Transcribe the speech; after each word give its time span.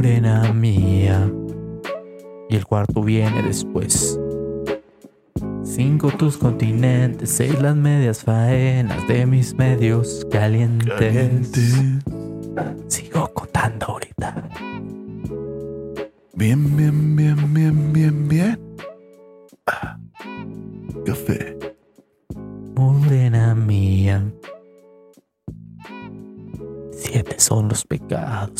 Morena 0.00 0.50
mía. 0.54 1.30
Y 2.48 2.56
el 2.56 2.64
cuarto 2.64 3.02
viene 3.02 3.42
después. 3.42 4.18
Cinco 5.62 6.10
tus 6.10 6.38
continentes, 6.38 7.28
seis 7.28 7.60
las 7.60 7.76
medias 7.76 8.24
faenas 8.24 9.06
de 9.08 9.26
mis 9.26 9.52
medios 9.52 10.26
calientes. 10.30 10.88
Caliente. 10.88 11.60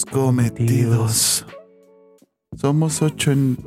Cometidos. 0.04 1.46
Somos 2.56 3.02
ocho 3.02 3.32
en. 3.32 3.59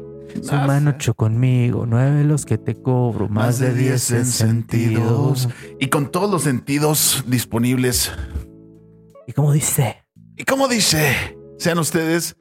Suman 0.41 0.87
ocho 0.87 1.13
conmigo, 1.13 1.85
nueve 1.85 2.23
los 2.23 2.45
que 2.45 2.57
te 2.57 2.75
cobro, 2.75 3.29
más, 3.29 3.59
de 3.59 3.73
diez 3.73 4.09
en 4.11 4.25
sentidos. 4.25 5.47
Y 5.79 5.87
con 5.87 6.11
todos 6.11 6.29
los 6.29 6.41
sentidos 6.41 7.23
disponibles. 7.27 8.11
Y 9.27 9.33
como 9.33 9.51
dice, 9.51 10.03
Y 10.35 10.43
como 10.43 10.67
dice, 10.67 11.37
sean 11.59 11.77
ustedes 11.77 12.35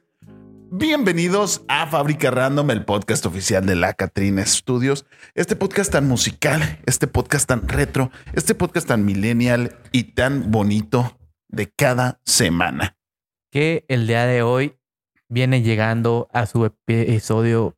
bienvenidos 0.71 1.63
a 1.67 1.85
Fábrica 1.85 2.31
Random, 2.31 2.71
el 2.71 2.83
podcast 2.83 3.27
oficial 3.27 3.63
de 3.67 3.75
la 3.75 3.93
Catrina 3.93 4.43
Studios. 4.43 5.05
Este 5.35 5.55
podcast 5.55 5.91
tan 5.91 6.07
musical, 6.07 6.79
este 6.87 7.05
podcast 7.05 7.47
tan 7.47 7.67
retro, 7.67 8.09
este 8.33 8.55
podcast 8.55 8.87
tan 8.87 9.05
millennial 9.05 9.77
y 9.91 10.15
tan 10.15 10.49
bonito 10.49 11.19
de 11.47 11.69
cada 11.69 12.19
semana. 12.25 12.97
Que 13.53 13.85
el 13.87 14.07
día 14.07 14.25
de 14.25 14.41
hoy 14.41 14.79
viene 15.29 15.61
llegando 15.61 16.27
a 16.33 16.47
su 16.47 16.65
episodio 16.65 17.77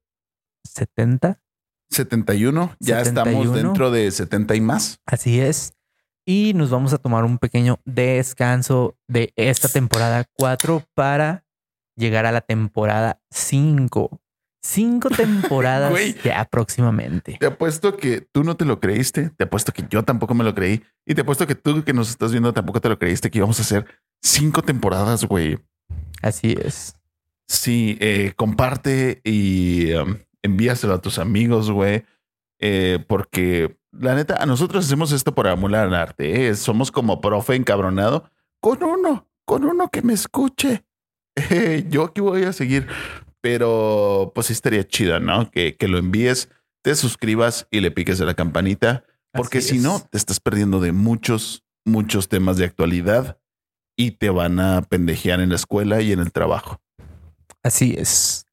70. 0.64 1.42
71, 1.90 2.78
ya 2.80 3.02
estamos 3.02 3.34
71. 3.34 3.58
dentro 3.58 3.92
de 3.92 4.10
70 4.10 4.56
y 4.56 4.62
más. 4.62 5.02
Así 5.06 5.42
es. 5.42 5.74
Y 6.26 6.54
nos 6.56 6.70
vamos 6.70 6.94
a 6.94 6.98
tomar 6.98 7.26
un 7.26 7.40
pequeño 7.40 7.82
descanso 7.84 8.98
de 9.10 9.34
esta 9.36 9.68
temporada 9.68 10.24
4 10.38 10.82
para 10.94 11.46
llegar 11.98 12.26
a 12.26 12.32
la 12.32 12.40
temporada 12.40 13.22
5. 13.32 14.22
Cinco 14.68 15.10
temporadas 15.10 15.92
Güey. 15.92 16.16
ya 16.24 16.44
próximamente. 16.46 17.38
Te 17.40 17.46
apuesto 17.46 17.98
que 17.98 18.22
tú 18.22 18.44
no 18.44 18.58
te 18.58 18.66
lo 18.66 18.80
creíste, 18.80 19.30
te 19.30 19.44
apuesto 19.44 19.72
que 19.72 19.86
yo 19.90 20.04
tampoco 20.04 20.34
me 20.34 20.44
lo 20.44 20.56
creí 20.56 20.82
y 21.06 21.14
te 21.14 21.22
apuesto 21.22 21.46
que 21.46 21.54
tú 21.54 21.84
que 21.84 21.94
nos 21.94 22.10
estás 22.10 22.32
viendo 22.32 22.52
tampoco 22.52 22.82
te 22.82 22.90
lo 22.90 22.98
creíste 22.98 23.30
que 23.30 23.38
íbamos 23.38 23.60
a 23.60 23.62
hacer 23.62 23.86
cinco 24.24 24.64
temporadas, 24.64 25.24
güey. 25.26 25.60
Así 26.24 26.56
es. 26.60 26.96
Sí, 27.48 27.96
eh, 28.02 28.34
comparte 28.36 29.22
y 29.24 29.94
um, 29.94 30.18
envíaselo 30.42 30.96
a 30.96 31.02
tus 31.02 31.20
amigos, 31.20 31.70
güey. 31.70 32.04
Eh, 32.60 33.06
porque 33.08 33.78
la 33.92 34.16
neta, 34.16 34.42
a 34.42 34.48
nosotros 34.48 34.86
hacemos 34.86 35.12
esto 35.12 35.36
por 35.36 35.48
amor 35.48 35.76
al 35.76 35.94
arte. 35.94 36.48
¿eh? 36.48 36.56
Somos 36.56 36.92
como 36.92 37.22
profe 37.22 37.54
encabronado 37.54 38.32
con 38.60 38.82
uno, 38.82 39.28
con 39.46 39.64
uno 39.64 39.90
que 39.90 40.02
me 40.02 40.14
escuche. 40.14 40.84
Yo 41.90 42.06
aquí 42.06 42.22
voy 42.22 42.44
a 42.44 42.54
seguir, 42.54 42.88
pero 43.46 44.32
pues 44.34 44.48
sí 44.48 44.54
estaría 44.54 44.88
chido, 44.88 45.20
¿no? 45.20 45.52
Que, 45.52 45.76
que 45.76 45.88
lo 45.88 46.00
envíes, 46.00 46.50
te 46.84 46.96
suscribas 46.96 47.68
y 47.70 47.80
le 47.80 47.92
piques 47.92 48.20
a 48.20 48.26
la 48.26 48.34
campanita, 48.34 49.04
porque 49.32 49.60
Así 49.60 49.70
si 49.70 49.76
es. 49.78 49.84
no, 49.84 50.00
te 50.00 50.18
estás 50.18 50.40
perdiendo 50.40 50.80
de 50.80 50.94
muchos, 50.94 51.64
muchos 51.86 52.28
temas 52.28 52.58
de 52.58 52.66
actualidad 52.66 53.38
y 53.96 54.12
te 54.12 54.32
van 54.32 54.60
a 54.60 54.82
pendejear 54.82 55.42
en 55.42 55.50
la 55.50 55.58
escuela 55.58 56.02
y 56.02 56.12
en 56.12 56.22
el 56.22 56.32
trabajo. 56.32 56.82
Así 57.62 57.94
es. 57.96 58.48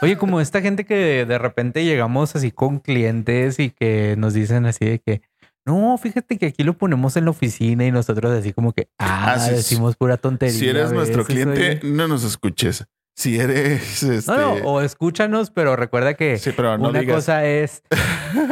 Oye, 0.00 0.16
como 0.16 0.40
esta 0.40 0.62
gente 0.62 0.86
que 0.86 1.26
de 1.26 1.36
repente 1.36 1.84
llegamos 1.84 2.34
así 2.34 2.50
con 2.50 2.78
clientes 2.78 3.58
y 3.58 3.68
que 3.68 4.14
nos 4.16 4.32
dicen 4.32 4.64
así 4.64 4.86
de 4.86 4.98
que 5.00 5.20
no, 5.66 5.98
fíjate 5.98 6.38
que 6.38 6.46
aquí 6.46 6.64
lo 6.64 6.78
ponemos 6.78 7.14
en 7.18 7.26
la 7.26 7.32
oficina 7.32 7.84
y 7.84 7.92
nosotros 7.92 8.32
así 8.32 8.54
como 8.54 8.72
que 8.72 8.88
ah, 8.98 9.34
Ah, 9.34 9.38
sí, 9.38 9.50
decimos 9.50 9.96
pura 9.96 10.16
tontería. 10.16 10.58
Si 10.58 10.66
eres 10.66 10.92
nuestro 10.92 11.26
cliente, 11.26 11.80
no 11.84 12.08
nos 12.08 12.24
escuches. 12.24 12.86
Si 13.20 13.38
eres 13.38 14.02
este, 14.02 14.32
No, 14.32 14.58
no, 14.58 14.64
o 14.64 14.80
escúchanos, 14.80 15.50
pero 15.50 15.76
recuerda 15.76 16.14
que 16.14 16.38
sí, 16.38 16.52
pero 16.56 16.78
no 16.78 16.88
una 16.88 17.00
digas. 17.00 17.16
cosa 17.16 17.44
es 17.44 17.82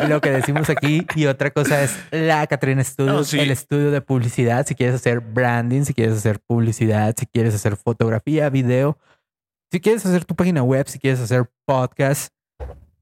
lo 0.08 0.20
que 0.20 0.30
decimos 0.30 0.68
aquí 0.68 1.06
y 1.14 1.24
otra 1.24 1.50
cosa 1.50 1.82
es 1.82 1.96
la 2.10 2.46
Catrina 2.46 2.84
Studios, 2.84 3.14
No, 3.16 3.24
sí. 3.24 3.40
el 3.40 3.50
estudio 3.50 3.90
de 3.90 4.02
publicidad. 4.02 4.66
Si 4.66 4.74
quieres 4.74 4.96
hacer 4.96 5.20
branding, 5.20 5.84
si 5.84 5.94
quieres 5.94 6.18
hacer 6.18 6.38
publicidad, 6.40 7.14
si 7.18 7.24
quieres 7.24 7.54
hacer 7.54 7.76
fotografía, 7.76 8.50
video, 8.50 8.98
si 9.72 9.80
quieres 9.80 10.04
hacer 10.04 10.26
tu 10.26 10.36
página 10.36 10.62
web, 10.62 10.86
si 10.86 10.98
quieres 10.98 11.20
hacer 11.20 11.50
podcast, 11.64 12.34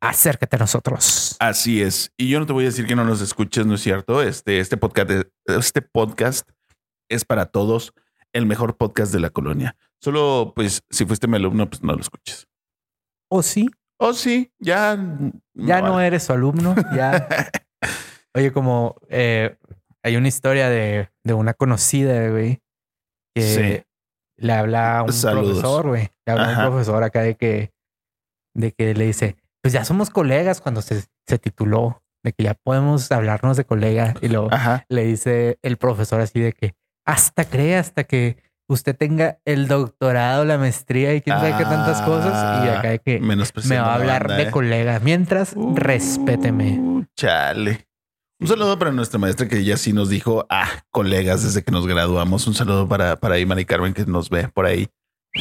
acércate 0.00 0.55
a 0.55 0.60
nosotros. 0.60 1.34
Así 1.41 1.82
es. 1.82 2.12
Y 2.16 2.28
yo 2.28 2.38
no 2.38 2.47
te 2.47 2.53
voy 2.53 2.62
a 2.62 2.66
decir 2.69 2.87
que 2.87 2.94
no 2.94 3.05
nos 3.05 3.21
escuches, 3.21 3.66
no 3.66 3.75
es 3.75 3.81
cierto. 3.81 4.22
Este, 4.22 4.60
este 4.60 4.76
podcast, 4.76 5.10
este 5.49 5.82
podcast 5.82 6.49
es 7.10 7.25
para 7.25 7.47
todos 7.47 7.93
el 8.36 8.47
mejor 8.47 8.76
podcast 8.76 9.12
de 9.12 9.20
la 9.20 9.30
colonia. 9.30 9.76
Solo, 10.00 10.52
pues, 10.54 10.82
si 10.91 11.04
fuiste 11.06 11.26
mi 11.26 11.36
alumno, 11.36 11.69
pues 11.69 11.82
no 11.82 11.92
lo 11.94 12.00
escuches. 12.00 12.47
O 13.30 13.42
sí, 13.42 13.69
Oh, 13.98 14.12
sí, 14.12 14.52
ya. 14.58 14.98
ya 15.54 15.80
no 15.80 16.00
eres 16.02 16.24
su 16.24 16.32
alumno, 16.34 16.75
ya. 16.94 17.26
Oye, 18.34 18.52
como 18.52 18.96
eh, 19.08 19.56
hay 20.02 20.16
una 20.16 20.28
historia 20.28 20.69
de, 20.69 21.10
de 21.25 21.32
una 21.32 21.54
conocida, 21.54 22.28
güey, 22.28 22.60
que 23.34 23.42
Sí. 23.42 23.82
le 24.44 24.52
habla 24.52 24.98
a 24.98 25.02
un 25.04 25.12
Saludos. 25.14 25.60
profesor, 25.60 25.88
güey. 25.88 26.10
Le 26.26 26.32
habla 26.32 26.54
a 26.54 26.66
un 26.66 26.72
profesor 26.72 27.02
acá 27.02 27.22
de 27.22 27.36
que, 27.36 27.72
de 28.54 28.72
que 28.72 28.92
le 28.92 29.06
dice, 29.06 29.36
pues 29.62 29.72
ya 29.72 29.84
somos 29.86 30.10
colegas 30.10 30.60
cuando 30.60 30.82
se, 30.82 31.04
se 31.26 31.38
tituló, 31.38 32.02
de 32.22 32.34
que 32.34 32.44
ya 32.44 32.52
podemos 32.54 33.10
hablarnos 33.10 33.56
de 33.56 33.64
colega. 33.64 34.12
Y 34.20 34.28
luego 34.28 34.48
Ajá. 34.52 34.84
le 34.91 35.04
dice 35.04 35.58
el 35.62 35.78
profesor 35.78 36.20
así 36.20 36.38
de 36.41 36.52
que 36.52 36.75
hasta 37.06 37.44
cree, 37.44 37.77
hasta 37.77 38.05
que 38.05 38.37
usted 38.69 38.97
tenga 38.97 39.39
el 39.44 39.69
doctorado, 39.69 40.44
la 40.44 40.59
maestría 40.59 41.15
y 41.15 41.22
quién 41.22 41.37
sabe 41.37 41.56
qué 41.56 41.65
tantas 41.65 42.03
cosas. 42.03 42.65
Y 42.65 42.69
acá 42.69 42.91
de 42.91 42.99
que 42.99 43.21
me 43.21 43.37
va 43.37 43.44
a 43.44 43.87
la 43.87 43.94
hablar 43.94 44.28
banda, 44.28 44.43
de 44.43 44.49
¿eh? 44.49 44.50
colega. 44.50 45.00
Mientras, 45.00 45.53
Uh, 45.55 45.75
respéteme. 45.77 47.06
Chale. 47.17 47.87
Un 48.39 48.49
saludo 48.49 48.78
para 48.78 48.93
nuestra 48.93 49.19
maestra 49.19 49.49
que 49.49 49.65
ya 49.65 49.78
sí 49.78 49.94
nos 49.94 50.11
dijo, 50.11 50.47
ah, 50.50 50.69
colegas, 50.91 51.43
desde 51.43 51.62
que 51.62 51.72
nos 51.72 51.87
graduamos. 51.87 52.47
Un 52.47 52.55
saludo 52.55 52.87
para, 52.87 53.17
para 53.17 53.38
Iman 53.38 53.59
y 53.61 53.65
Carmen 53.65 53.94
que 53.94 54.05
nos 54.05 54.28
ve 54.28 54.49
por 54.49 54.67
ahí. 54.67 54.88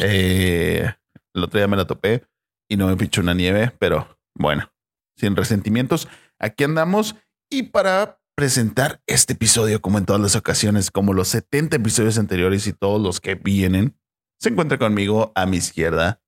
Eh, 0.02 0.90
el 1.34 1.44
otro 1.44 1.60
día 1.60 1.68
me 1.68 1.76
la 1.76 1.86
topé 1.86 2.24
y 2.70 2.78
no 2.78 2.88
me 2.88 2.96
pichó 2.96 3.22
una 3.22 3.34
nieve, 3.34 3.74
pero 3.80 4.18
bueno, 4.34 4.72
sin 5.18 5.36
resentimientos. 5.36 6.08
Aquí 6.40 6.64
andamos 6.64 7.16
y 7.50 7.64
para 7.64 8.20
presentar 8.36 9.02
este 9.08 9.34
episodio, 9.34 9.82
como 9.82 9.98
en 9.98 10.06
todas 10.06 10.22
las 10.22 10.36
ocasiones, 10.36 10.92
como 10.92 11.14
los 11.14 11.30
70 11.30 11.78
episodios 11.78 12.18
anteriores 12.18 12.68
y 12.68 12.74
todos 12.74 13.02
los 13.02 13.22
que 13.22 13.36
vienen, 13.36 13.98
se 14.40 14.50
encuentra 14.50 14.78
conmigo 14.78 15.32
a 15.36 15.46
mi 15.46 15.58
izquierda, 15.58 16.22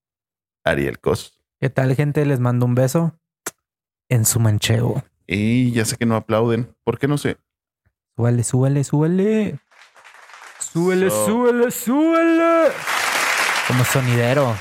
Ariel 0.64 1.00
Cos. 1.00 1.40
¿Qué 1.60 1.70
tal, 1.70 1.96
gente? 1.96 2.26
Les 2.26 2.40
mando 2.40 2.66
un 2.66 2.76
beso 2.76 3.20
en 4.10 4.26
su 4.26 4.40
manchego. 4.40 5.04
Y 5.28 5.72
ya 5.72 5.84
sé 5.84 5.98
que 5.98 6.06
no 6.06 6.16
aplauden. 6.16 6.74
¿Por 6.86 6.98
qué 6.98 7.08
no 7.08 7.18
sé? 7.18 7.38
Súbale, 8.16 8.44
súbale, 8.44 8.84
súbale. 8.86 9.60
Súbele, 10.60 11.10
So- 11.10 11.26
súbele, 11.26 11.72
súbele. 11.72 12.72
Como 13.68 13.84
sonidero. 13.84 14.56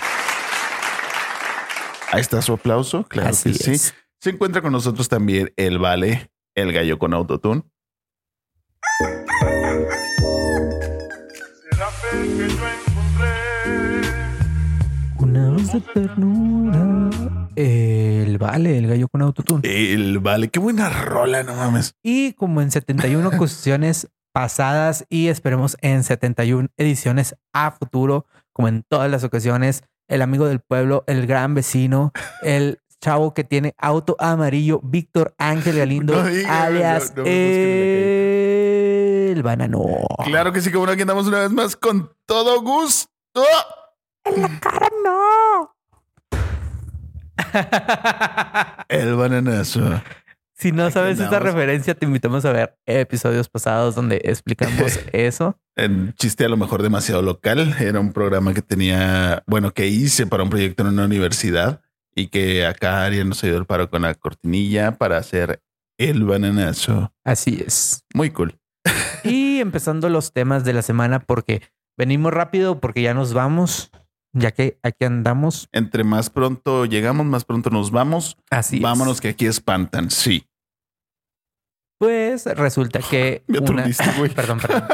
Ahí 2.11 2.21
está 2.21 2.43
su 2.43 2.55
aplauso. 2.55 3.05
Claro 3.05 3.28
Así 3.31 3.53
que 3.53 3.78
sí. 3.78 3.93
Se 4.21 4.31
encuentra 4.31 4.63
con 4.63 4.73
nosotros 4.73 5.09
también 5.09 5.53
el 5.57 5.78
Vale, 5.78 6.31
el 6.56 6.72
gallo 6.72 6.99
con 6.99 7.15
autotune. 7.15 7.62
Será 11.71 11.86
fe 11.91 12.22
que 12.22 12.48
yo 12.48 12.65
encontré. 12.89 13.36
Una 15.19 15.51
voz 15.51 15.72
de 15.72 15.81
ternura. 15.83 17.10
El 17.54 18.39
vale, 18.39 18.78
el 18.78 18.86
gallo 18.86 19.09
con 19.09 19.22
autotune. 19.22 19.60
El 19.65 20.19
Vale, 20.19 20.48
qué 20.48 20.59
buena 20.59 20.89
rola, 20.89 21.42
no 21.42 21.54
mames. 21.54 21.95
Y 22.03 22.33
como 22.33 22.63
en 22.63 22.71
71 22.71 23.31
cuestiones 23.39 24.09
pasadas 24.33 25.04
y 25.10 25.28
esperemos 25.28 25.77
en 25.83 26.04
71 26.04 26.69
ediciones 26.78 27.36
a 27.53 27.71
futuro, 27.71 28.27
como 28.53 28.69
en 28.69 28.83
todas 28.83 29.10
las 29.10 29.25
ocasiones, 29.25 29.84
el 30.09 30.22
amigo 30.22 30.47
del 30.47 30.60
pueblo, 30.60 31.04
el 31.07 31.27
gran 31.27 31.54
vecino, 31.54 32.13
el 32.42 32.78
chavo 33.01 33.34
que 33.34 33.45
tiene 33.45 33.75
auto 33.78 34.16
amarillo, 34.19 34.81
Víctor 34.83 35.34
Ángel 35.39 35.77
Galindo, 35.78 36.15
No 36.15 36.28
alias 36.48 37.15
no, 37.16 37.25
el 39.37 39.43
banano. 39.43 39.84
Claro 40.25 40.53
que 40.53 40.60
sí, 40.60 40.71
como 40.71 40.87
no, 40.87 40.93
aquí 40.93 41.03
andamos 41.03 41.27
una 41.27 41.41
vez 41.41 41.51
más 41.51 41.77
con 41.77 42.13
todo 42.27 42.63
gusto. 42.63 43.10
En 44.25 44.43
la 44.43 44.60
cara 44.60 44.89
no. 45.04 45.77
El 48.89 49.15
bananazo. 49.15 50.03
Si 50.59 50.72
no 50.72 50.91
sabes 50.91 51.21
esta 51.21 51.39
referencia, 51.39 51.95
te 51.95 52.07
invitamos 52.07 52.47
a 52.47 52.53
ver 52.53 52.78
episodios 52.87 53.48
pasados 53.48 53.95
donde 53.95 54.22
explicamos 54.25 54.98
eso. 55.13 55.59
En 55.77 56.15
chiste 56.15 56.47
a 56.47 56.48
lo 56.48 56.57
mejor 56.57 56.83
demasiado 56.83 57.21
local. 57.21 57.77
Era 57.78 58.01
un 58.01 58.15
programa 58.15 58.54
que 58.54 58.63
tenía, 58.63 59.43
bueno, 59.47 59.72
que 59.72 59.87
hice 59.87 60.27
para 60.27 60.43
un 60.43 60.48
proyecto 60.48 60.83
en 60.83 60.89
una 60.95 61.04
universidad 61.04 61.83
y 62.16 62.28
que 62.28 62.66
acá 62.66 63.04
Ariel 63.04 63.28
nos 63.28 63.45
ayudó 63.45 63.59
el 63.59 63.66
paro 63.66 63.91
con 63.91 64.03
la 64.03 64.15
cortinilla 64.15 64.92
para 64.92 65.18
hacer 65.18 65.63
el 65.98 66.24
bananazo. 66.24 67.13
Así 67.24 67.63
es. 67.65 68.04
Muy 68.15 68.30
cool. 68.30 68.59
Y 69.22 69.60
empezando 69.60 70.09
los 70.09 70.33
temas 70.33 70.65
de 70.65 70.72
la 70.72 70.83
semana, 70.83 71.21
porque 71.21 71.63
venimos 71.98 72.33
rápido, 72.33 72.80
porque 72.80 73.03
ya 73.03 73.13
nos 73.13 73.34
vamos, 73.34 73.91
ya 74.33 74.53
que 74.53 74.78
aquí 74.83 75.04
andamos. 75.04 75.68
Entre 75.72 76.04
más 76.04 76.30
pronto 76.30 76.86
llegamos, 76.86 77.27
más 77.27 77.45
pronto 77.45 77.71
nos 77.71 77.91
vamos. 77.91 78.39
Así 78.51 78.77
es. 78.77 78.83
Vámonos 78.83 79.21
que 79.21 79.28
aquí 79.28 79.47
espantan. 79.47 80.10
Sí. 80.10 80.48
Pues 81.98 82.47
resulta 82.47 83.01
que 83.01 83.45
Me 83.48 83.59
una, 83.59 83.84
perdón, 84.34 84.60
perdón. 84.60 84.84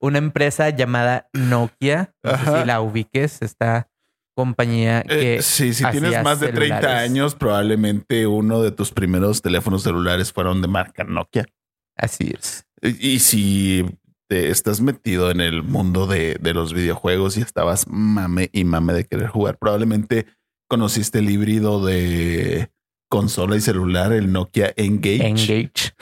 Una 0.00 0.18
empresa 0.18 0.70
llamada 0.70 1.28
Nokia, 1.32 2.14
no 2.22 2.30
sé 2.30 2.36
Ajá. 2.36 2.60
si 2.60 2.66
la 2.66 2.80
ubiques, 2.80 3.42
esta 3.42 3.88
compañía 4.34 5.02
que 5.02 5.36
Eh, 5.36 5.42
sí, 5.42 5.72
si 5.74 5.84
tienes 5.90 6.22
más 6.22 6.40
de 6.40 6.48
30 6.48 6.76
celulares. 6.80 7.10
años, 7.10 7.34
probablemente 7.34 8.26
uno 8.26 8.62
de 8.62 8.70
tus 8.72 8.92
primeros 8.92 9.42
teléfonos 9.42 9.82
celulares 9.82 10.32
fueron 10.32 10.60
de 10.62 10.68
marca 10.68 11.04
Nokia. 11.04 11.46
así 11.96 12.32
es. 12.36 12.66
Y, 12.82 13.08
y 13.12 13.18
si 13.20 13.86
te 14.28 14.50
estás 14.50 14.80
metido 14.80 15.30
en 15.30 15.40
el 15.40 15.62
mundo 15.62 16.06
de, 16.06 16.36
de 16.40 16.54
los 16.54 16.72
videojuegos 16.74 17.36
y 17.36 17.40
estabas 17.42 17.86
mame 17.88 18.50
y 18.52 18.64
mame 18.64 18.92
de 18.92 19.04
querer 19.04 19.28
jugar, 19.28 19.58
probablemente 19.58 20.26
conociste 20.68 21.18
el 21.20 21.30
híbrido 21.30 21.84
de 21.84 22.70
consola 23.10 23.54
y 23.56 23.60
celular, 23.60 24.12
el 24.12 24.32
Nokia 24.32 24.72
Engage. 24.76 25.26
Engage. 25.28 25.94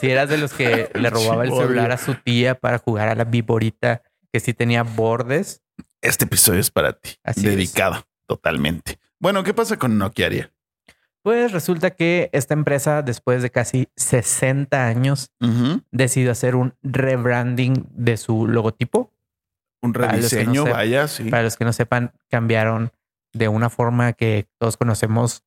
Si 0.00 0.10
eras 0.10 0.28
de 0.28 0.38
los 0.38 0.52
que 0.52 0.90
le 0.94 1.10
robaba 1.10 1.44
el 1.44 1.52
celular 1.52 1.92
a 1.92 1.98
su 1.98 2.14
tía 2.16 2.54
para 2.56 2.78
jugar 2.78 3.08
a 3.08 3.14
la 3.14 3.24
viborita 3.24 4.02
que 4.32 4.40
sí 4.40 4.54
tenía 4.54 4.82
bordes. 4.82 5.62
Este 6.02 6.24
episodio 6.26 6.60
es 6.60 6.70
para 6.70 6.92
ti, 6.92 7.10
Así 7.24 7.42
dedicado 7.46 8.04
totalmente. 8.26 8.98
Bueno, 9.18 9.42
¿qué 9.42 9.52
pasa 9.54 9.76
con 9.78 9.98
Nokia 9.98 10.26
Aria? 10.26 10.52
Pues 11.22 11.50
resulta 11.52 11.90
que 11.90 12.30
esta 12.32 12.54
empresa, 12.54 13.02
después 13.02 13.42
de 13.42 13.50
casi 13.50 13.88
60 13.96 14.86
años, 14.86 15.32
decidió 15.90 16.30
hacer 16.30 16.54
un 16.54 16.74
rebranding 16.82 17.86
de 17.90 18.16
su 18.16 18.46
logotipo. 18.46 19.12
Un 19.82 19.92
no 19.92 19.98
rediseño, 20.00 20.64
vaya, 20.64 21.08
sí. 21.08 21.24
Para 21.30 21.42
los 21.42 21.56
que 21.56 21.64
no 21.64 21.72
sepan, 21.72 22.12
cambiaron 22.28 22.92
de 23.32 23.48
una 23.48 23.68
forma 23.70 24.12
que 24.12 24.48
todos 24.58 24.76
conocemos 24.76 25.44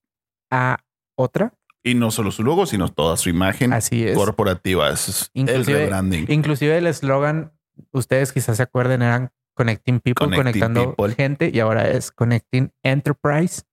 a 0.49 0.83
otra. 1.15 1.53
Y 1.83 1.95
no 1.95 2.11
solo 2.11 2.31
su 2.31 2.43
logo, 2.43 2.65
sino 2.65 2.89
toda 2.89 3.17
su 3.17 3.29
imagen 3.29 3.73
Así 3.73 4.05
es. 4.07 4.15
corporativa. 4.15 4.89
Eso 4.91 5.11
es 5.11 5.31
Inclusive- 5.33 5.77
el 5.77 5.83
rebranding. 5.85 6.25
Inclusive 6.29 6.77
el 6.77 6.87
eslogan, 6.87 7.53
ustedes 7.91 8.31
quizás 8.33 8.57
se 8.57 8.63
acuerden, 8.63 9.01
eran 9.01 9.31
Connecting 9.53 9.99
People, 9.99 10.25
Connecting 10.27 10.61
conectando 10.61 10.95
people. 10.95 11.15
gente, 11.15 11.51
y 11.53 11.59
ahora 11.59 11.87
es 11.89 12.11
Connecting 12.11 12.71
Enterprise. 12.83 13.63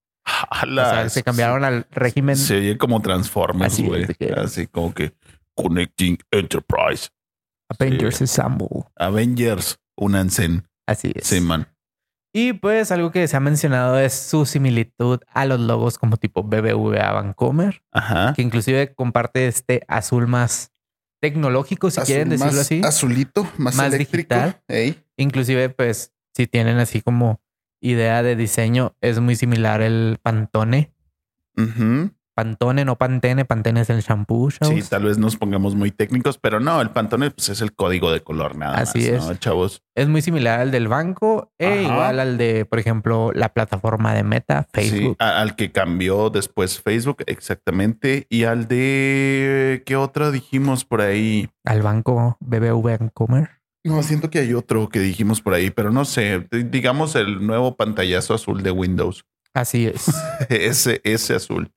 O 0.50 0.66
sea, 0.74 1.08
se 1.08 1.22
cambiaron 1.22 1.64
al 1.64 1.86
régimen. 1.90 2.36
Se 2.36 2.56
oye 2.58 2.76
como 2.76 3.00
Transformers, 3.00 3.80
güey. 3.80 4.06
Así 4.36 4.66
como 4.66 4.92
que 4.92 5.14
Connecting 5.54 6.18
Enterprise. 6.30 7.08
Avengers 7.70 8.22
Assemble. 8.22 8.84
Avengers, 8.96 9.78
únanse. 9.96 10.62
Así 10.86 11.12
es. 11.14 11.26
Sí, 11.26 11.40
man. 11.40 11.66
Y 12.34 12.52
pues 12.52 12.92
algo 12.92 13.10
que 13.10 13.26
se 13.26 13.36
ha 13.36 13.40
mencionado 13.40 13.98
es 13.98 14.12
su 14.12 14.44
similitud 14.44 15.18
a 15.32 15.46
los 15.46 15.58
logos 15.60 15.98
como 15.98 16.18
tipo 16.18 16.42
BBVA 16.42 17.12
Vancomer, 17.12 17.82
Ajá. 17.90 18.34
que 18.34 18.42
inclusive 18.42 18.94
comparte 18.94 19.48
este 19.48 19.82
azul 19.88 20.26
más 20.26 20.70
tecnológico, 21.20 21.90
si 21.90 22.00
quieren 22.02 22.28
decirlo 22.28 22.52
más 22.52 22.60
así. 22.60 22.80
Azulito, 22.84 23.44
más, 23.56 23.74
Más 23.76 23.92
eléctrico. 23.92 24.34
digital. 24.34 24.60
Ey. 24.68 25.02
Inclusive, 25.18 25.68
pues, 25.68 26.12
si 26.34 26.46
tienen 26.46 26.78
así 26.78 27.02
como 27.02 27.42
idea 27.80 28.22
de 28.22 28.34
diseño, 28.36 28.96
es 29.02 29.20
muy 29.20 29.36
similar 29.36 29.82
el 29.82 30.18
Pantone. 30.22 30.94
Pantone, 32.34 32.84
no 32.84 32.96
Pantene. 32.96 33.44
Pantene 33.44 33.80
es 33.80 33.90
el 33.90 34.00
shampoo, 34.00 34.48
Sí, 34.52 34.58
chavos. 34.60 34.88
tal 34.88 35.02
vez 35.04 35.18
nos 35.18 35.36
pongamos 35.36 35.74
muy 35.74 35.90
técnicos, 35.90 36.38
pero 36.38 36.60
no, 36.60 36.80
el 36.80 36.90
Pantone 36.90 37.32
pues, 37.32 37.48
es 37.48 37.60
el 37.60 37.74
código 37.74 38.12
de 38.12 38.20
color 38.20 38.54
nada 38.56 38.78
Así 38.78 39.10
más, 39.10 39.26
¿no, 39.26 39.34
chavos? 39.34 39.82
Es 39.96 40.06
muy 40.08 40.22
similar 40.22 40.60
al 40.60 40.70
del 40.70 40.86
banco 40.86 41.52
e 41.58 41.82
igual 41.82 42.20
al 42.20 42.38
de, 42.38 42.64
por 42.64 42.78
ejemplo, 42.78 43.32
la 43.34 43.48
plataforma 43.52 44.14
de 44.14 44.22
Meta, 44.22 44.68
Sí, 44.72 44.88
Facebook. 44.90 45.16
a- 45.18 45.40
al 45.40 45.56
que 45.56 45.72
cambió 45.72 46.30
después 46.30 46.80
Facebook, 46.80 47.24
exactamente. 47.26 48.28
Y 48.30 48.44
al 48.44 48.68
de... 48.68 49.82
¿Qué 49.84 49.96
otra 49.96 50.30
dijimos 50.30 50.84
por 50.84 51.00
ahí? 51.00 51.50
Al 51.64 51.82
banco 51.82 52.36
BBVA 52.38 52.98
Vancomer. 52.98 53.57
No, 53.88 54.02
siento 54.02 54.30
que 54.30 54.38
hay 54.40 54.54
otro 54.54 54.88
que 54.88 55.00
dijimos 55.00 55.40
por 55.40 55.54
ahí, 55.54 55.70
pero 55.70 55.90
no 55.90 56.04
sé. 56.04 56.46
Digamos 56.50 57.14
el 57.16 57.46
nuevo 57.46 57.76
pantallazo 57.76 58.34
azul 58.34 58.62
de 58.62 58.70
Windows. 58.70 59.24
Así 59.54 59.86
es. 59.86 60.04
ese, 60.50 61.00
ese 61.04 61.34
azul. 61.34 61.72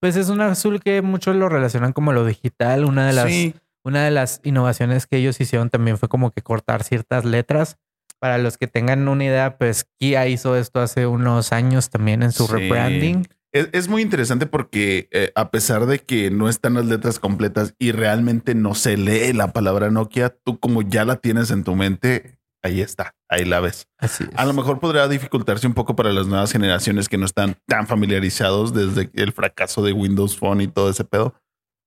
Pues 0.00 0.16
es 0.16 0.28
un 0.28 0.40
azul 0.40 0.80
que 0.82 1.00
muchos 1.02 1.36
lo 1.36 1.48
relacionan 1.48 1.92
como 1.92 2.12
lo 2.12 2.24
digital. 2.26 2.84
Una 2.84 3.06
de 3.06 3.12
las, 3.12 3.28
Sí, 3.30 3.54
una 3.84 4.04
de 4.04 4.10
las 4.10 4.40
innovaciones 4.44 5.06
que 5.06 5.16
ellos 5.18 5.40
hicieron 5.40 5.70
también 5.70 5.98
fue 5.98 6.08
como 6.08 6.30
que 6.30 6.42
cortar 6.42 6.82
ciertas 6.82 7.24
letras. 7.24 7.76
Para 8.18 8.38
los 8.38 8.56
que 8.56 8.66
tengan 8.66 9.06
una 9.08 9.24
idea, 9.24 9.58
pues 9.58 9.84
Kia 9.98 10.26
hizo 10.28 10.56
esto 10.56 10.80
hace 10.80 11.06
unos 11.06 11.52
años 11.52 11.90
también 11.90 12.22
en 12.22 12.32
su 12.32 12.46
Sí. 12.46 12.52
rebranding. 12.54 13.28
Es, 13.54 13.70
es 13.72 13.88
muy 13.88 14.02
interesante 14.02 14.46
porque 14.46 15.08
eh, 15.12 15.32
a 15.34 15.50
pesar 15.50 15.86
de 15.86 16.00
que 16.00 16.30
no 16.30 16.48
están 16.50 16.74
las 16.74 16.84
letras 16.84 17.18
completas 17.18 17.74
y 17.78 17.92
realmente 17.92 18.54
no 18.54 18.74
se 18.74 18.96
lee 18.98 19.32
la 19.32 19.52
palabra 19.52 19.90
Nokia, 19.90 20.36
tú 20.44 20.58
como 20.60 20.82
ya 20.82 21.04
la 21.06 21.16
tienes 21.16 21.50
en 21.50 21.64
tu 21.64 21.74
mente, 21.74 22.38
ahí 22.62 22.80
está, 22.82 23.14
ahí 23.28 23.44
la 23.44 23.60
ves. 23.60 23.86
Así 23.98 24.24
es. 24.24 24.30
A 24.36 24.44
lo 24.44 24.52
mejor 24.52 24.80
podrá 24.80 25.08
dificultarse 25.08 25.66
un 25.66 25.74
poco 25.74 25.96
para 25.96 26.12
las 26.12 26.26
nuevas 26.26 26.52
generaciones 26.52 27.08
que 27.08 27.16
no 27.18 27.24
están 27.26 27.56
tan 27.66 27.86
familiarizados 27.86 28.74
desde 28.74 29.10
el 29.14 29.32
fracaso 29.32 29.82
de 29.82 29.92
Windows 29.92 30.36
Phone 30.36 30.60
y 30.60 30.68
todo 30.68 30.90
ese 30.90 31.04
pedo. 31.04 31.34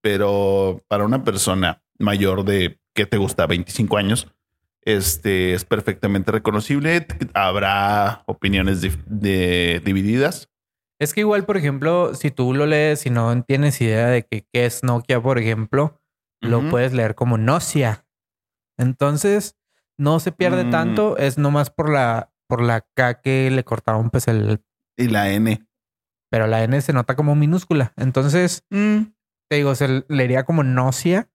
Pero 0.01 0.81
para 0.87 1.05
una 1.05 1.23
persona 1.23 1.81
mayor 1.99 2.45
de, 2.45 2.79
¿qué 2.93 3.05
te 3.05 3.17
gusta? 3.17 3.45
25 3.47 3.97
años, 3.97 4.27
este 4.83 5.53
es 5.53 5.65
perfectamente 5.65 6.31
reconocible. 6.31 7.07
Habrá 7.33 8.23
opiniones 8.27 8.81
de- 8.81 9.81
divididas. 9.83 10.49
Es 10.99 11.13
que 11.13 11.21
igual, 11.21 11.45
por 11.45 11.57
ejemplo, 11.57 12.15
si 12.15 12.31
tú 12.31 12.53
lo 12.53 12.65
lees 12.65 13.05
y 13.05 13.09
no 13.09 13.43
tienes 13.43 13.79
idea 13.81 14.07
de 14.07 14.23
que, 14.23 14.47
qué 14.51 14.65
es 14.65 14.83
Nokia, 14.83 15.21
por 15.21 15.37
ejemplo, 15.37 16.01
lo 16.41 16.67
puedes 16.69 16.93
leer 16.93 17.13
como 17.15 17.37
Nocia. 17.37 18.05
Entonces, 18.77 19.55
no 19.97 20.19
se 20.19 20.31
pierde 20.31 20.65
Mm. 20.65 20.71
tanto, 20.71 21.17
es 21.17 21.37
nomás 21.37 21.69
por 21.69 21.89
la, 21.91 22.31
por 22.47 22.61
la 22.61 22.81
K 22.95 23.21
que 23.21 23.49
le 23.51 23.63
cortaron 23.63 24.09
pues 24.09 24.27
el... 24.27 24.63
Y 24.97 25.07
la 25.07 25.29
N. 25.31 25.65
Pero 26.29 26.47
la 26.47 26.63
N 26.63 26.79
se 26.81 26.93
nota 26.93 27.15
como 27.15 27.35
minúscula. 27.35 27.93
Entonces, 27.95 28.63
te 28.69 29.55
digo, 29.55 29.75
se 29.75 30.05
leería 30.09 30.43
como 30.45 30.63
Nocia. 30.63 31.29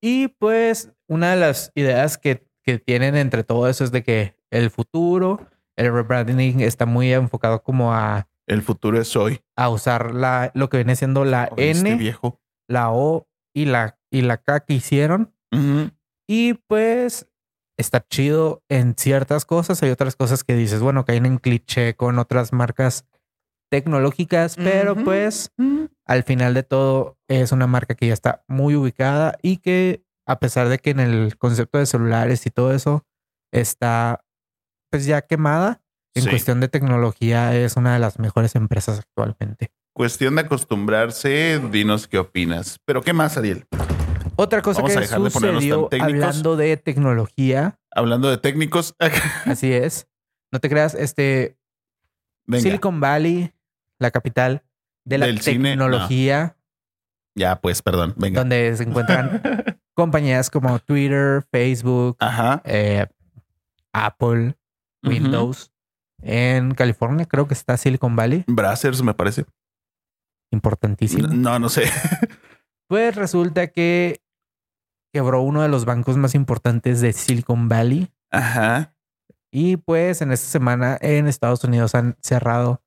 Y 0.00 0.28
pues 0.28 0.92
una 1.08 1.30
de 1.30 1.36
las 1.36 1.72
ideas 1.74 2.18
que, 2.18 2.46
que 2.62 2.78
tienen 2.78 3.16
entre 3.16 3.44
todo 3.44 3.68
eso 3.68 3.84
es 3.84 3.92
de 3.92 4.02
que 4.02 4.36
el 4.50 4.70
futuro, 4.70 5.46
el 5.76 5.92
rebranding 5.92 6.60
está 6.60 6.86
muy 6.86 7.12
enfocado 7.12 7.62
como 7.62 7.92
a, 7.94 8.28
El 8.46 8.62
futuro 8.62 9.00
es 9.00 9.14
hoy. 9.16 9.40
a 9.56 9.68
usar 9.68 10.14
la, 10.14 10.50
lo 10.54 10.68
que 10.68 10.78
viene 10.78 10.96
siendo 10.96 11.24
la 11.24 11.48
¿Oíste, 11.56 11.88
N, 11.90 11.96
viejo. 11.96 12.40
la 12.68 12.90
O 12.90 13.28
y 13.54 13.66
la, 13.66 13.98
y 14.10 14.22
la 14.22 14.38
K 14.38 14.60
que 14.60 14.74
hicieron. 14.74 15.34
Y 16.26 16.54
pues 16.54 17.28
está 17.78 18.04
chido 18.08 18.62
en 18.68 18.94
ciertas 18.96 19.44
cosas. 19.44 19.82
Hay 19.82 19.90
otras 19.90 20.16
cosas 20.16 20.44
que 20.44 20.54
dices, 20.54 20.80
bueno, 20.80 21.04
caen 21.04 21.26
en 21.26 21.38
cliché 21.38 21.94
con 21.94 22.18
otras 22.18 22.52
marcas 22.52 23.06
tecnológicas, 23.70 24.56
pero 24.56 24.94
pues 24.96 25.50
al 26.06 26.22
final 26.24 26.54
de 26.54 26.62
todo 26.62 27.18
es 27.28 27.52
una 27.52 27.66
marca 27.66 27.94
que 27.94 28.06
ya 28.06 28.12
está 28.12 28.44
muy 28.46 28.74
ubicada 28.76 29.38
y 29.42 29.58
que 29.58 30.04
a 30.26 30.38
pesar 30.38 30.68
de 30.68 30.78
que 30.78 30.90
en 30.90 31.00
el 31.00 31.36
concepto 31.38 31.78
de 31.78 31.86
celulares 31.86 32.46
y 32.46 32.50
todo 32.50 32.72
eso 32.74 33.04
está 33.52 34.24
pues 34.90 35.06
ya 35.06 35.22
quemada, 35.22 35.81
en 36.14 36.22
Sí. 36.24 36.30
cuestión 36.30 36.60
de 36.60 36.68
tecnología 36.68 37.54
es 37.56 37.76
una 37.76 37.94
de 37.94 37.98
las 37.98 38.18
mejores 38.18 38.54
empresas 38.54 38.98
actualmente. 38.98 39.70
Cuestión 39.94 40.36
de 40.36 40.42
acostumbrarse, 40.42 41.60
dinos 41.70 42.08
qué 42.08 42.18
opinas. 42.18 42.78
Pero 42.84 43.02
¿qué 43.02 43.12
más, 43.12 43.36
Ariel? 43.36 43.66
Otra 44.36 44.62
cosa 44.62 44.80
Vamos 44.80 44.94
que 44.94 45.00
de 45.00 45.30
sucedió 45.30 45.88
técnicos. 45.88 46.12
hablando 46.24 46.56
de 46.56 46.76
tecnología, 46.78 47.78
Hablando 47.94 48.30
de 48.30 48.38
técnicos, 48.38 48.94
así 49.44 49.70
es, 49.72 50.06
no 50.50 50.60
te 50.60 50.70
creas, 50.70 50.94
este 50.94 51.58
venga, 52.46 52.62
Silicon 52.62 53.00
Valley, 53.00 53.52
la 53.98 54.10
capital 54.10 54.62
de 55.04 55.18
la 55.18 55.26
Del 55.26 55.40
tecnología, 55.42 56.56
ya 57.34 57.60
pues, 57.60 57.82
perdón, 57.82 58.14
venga. 58.16 58.40
donde 58.40 58.74
se 58.76 58.84
encuentran 58.84 59.42
compañías 59.94 60.48
como 60.48 60.78
Twitter, 60.78 61.44
Facebook, 61.50 62.16
Ajá. 62.20 62.62
eh, 62.64 63.06
Apple. 63.92 64.56
Windows. 65.04 65.71
En 66.22 66.74
California 66.74 67.26
creo 67.26 67.46
que 67.48 67.54
está 67.54 67.76
Silicon 67.76 68.14
Valley, 68.16 68.44
Brazzers, 68.46 69.02
me 69.02 69.14
parece. 69.14 69.44
importantísimo. 70.50 71.28
No, 71.28 71.58
no 71.58 71.68
sé. 71.68 71.84
Pues 72.88 73.14
resulta 73.14 73.68
que 73.68 74.20
quebró 75.14 75.40
uno 75.40 75.62
de 75.62 75.68
los 75.70 75.86
bancos 75.86 76.18
más 76.18 76.34
importantes 76.34 77.00
de 77.00 77.14
Silicon 77.14 77.66
Valley. 77.66 78.12
Ajá. 78.30 78.94
Y 79.50 79.78
pues 79.78 80.20
en 80.20 80.30
esta 80.30 80.46
semana 80.46 80.98
en 81.00 81.26
Estados 81.26 81.64
Unidos 81.64 81.94
han 81.94 82.18
cerrado 82.20 82.82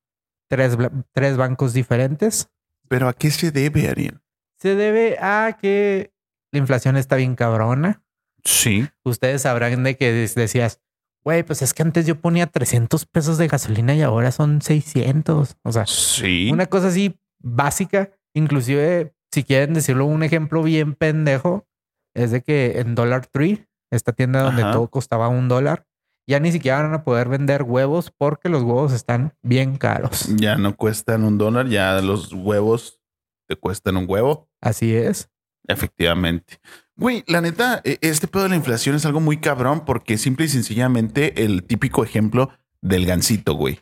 tres, 0.48 0.78
tres 1.12 1.38
bancos 1.38 1.74
diferentes. 1.74 2.52
Pero 2.88 3.08
¿a 3.08 3.14
qué 3.14 3.32
se 3.32 3.50
debe, 3.50 3.90
Ariel? 3.90 4.22
Se 4.60 4.76
debe 4.76 5.18
a 5.20 5.58
que 5.60 6.14
la 6.52 6.60
inflación 6.60 6.98
está 6.98 7.16
bien 7.16 7.36
cabrona. 7.36 8.04
Sí. 8.44 8.88
Ustedes 9.04 9.42
sabrán 9.42 9.84
de 9.84 9.98
que 9.98 10.12
decías, 10.12 10.82
güey, 11.26 11.44
pues 11.44 11.62
es 11.62 11.74
que 11.74 11.82
antes 11.84 12.06
yo 12.06 12.20
ponía 12.22 12.46
300 12.48 13.06
pesos 13.08 13.38
de 13.38 13.48
gasolina 13.48 13.96
y 13.96 14.02
ahora 14.04 14.32
son 14.32 14.62
600. 14.62 15.58
O 15.64 15.72
sea, 15.72 15.86
Sí. 15.88 16.50
una 16.52 16.68
cosa 16.68 16.88
así 16.90 17.20
básica. 17.42 18.12
Inclusive, 18.34 19.14
si 19.34 19.44
quieren 19.44 19.74
decirlo, 19.74 20.06
un 20.06 20.22
ejemplo 20.24 20.62
bien 20.62 20.94
pendejo 20.94 21.68
es 22.16 22.32
de 22.32 22.42
que 22.42 22.80
en 22.80 22.94
Dollar 22.96 23.26
Tree, 23.28 23.68
esta 23.92 24.14
tienda 24.14 24.44
donde 24.44 24.62
Ajá. 24.64 24.72
todo 24.74 24.88
costaba 24.90 25.28
un 25.28 25.48
dólar, 25.48 25.86
ya 26.28 26.40
ni 26.40 26.52
siquiera 26.52 26.82
van 26.84 26.94
a 26.94 27.04
poder 27.04 27.28
vender 27.30 27.64
huevos 27.64 28.12
porque 28.18 28.50
los 28.50 28.64
huevos 28.64 28.94
están 28.94 29.34
bien 29.44 29.78
caros. 29.78 30.28
Ya 30.38 30.56
no 30.58 30.76
cuestan 30.76 31.24
un 31.24 31.38
dólar, 31.38 31.68
ya 31.68 32.02
los 32.02 32.34
huevos 32.34 33.00
te 33.48 33.56
cuestan 33.56 33.98
un 33.98 34.06
huevo. 34.08 34.50
Así 34.62 34.96
es. 34.96 35.30
Efectivamente. 35.68 36.60
Güey, 36.98 37.24
la 37.28 37.42
neta, 37.42 37.82
e- 37.84 37.98
este 38.02 38.28
pedo 38.28 38.44
de 38.44 38.50
la 38.50 38.56
inflación 38.56 38.96
es 38.96 39.06
algo 39.06 39.20
muy 39.20 39.38
cabrón 39.38 39.84
porque 39.86 40.18
simple 40.18 40.46
y 40.46 40.50
sencillamente 40.50 41.44
el 41.44 41.64
típico 41.64 42.04
ejemplo 42.04 42.50
del 42.82 43.06
gansito, 43.06 43.54
güey. 43.56 43.80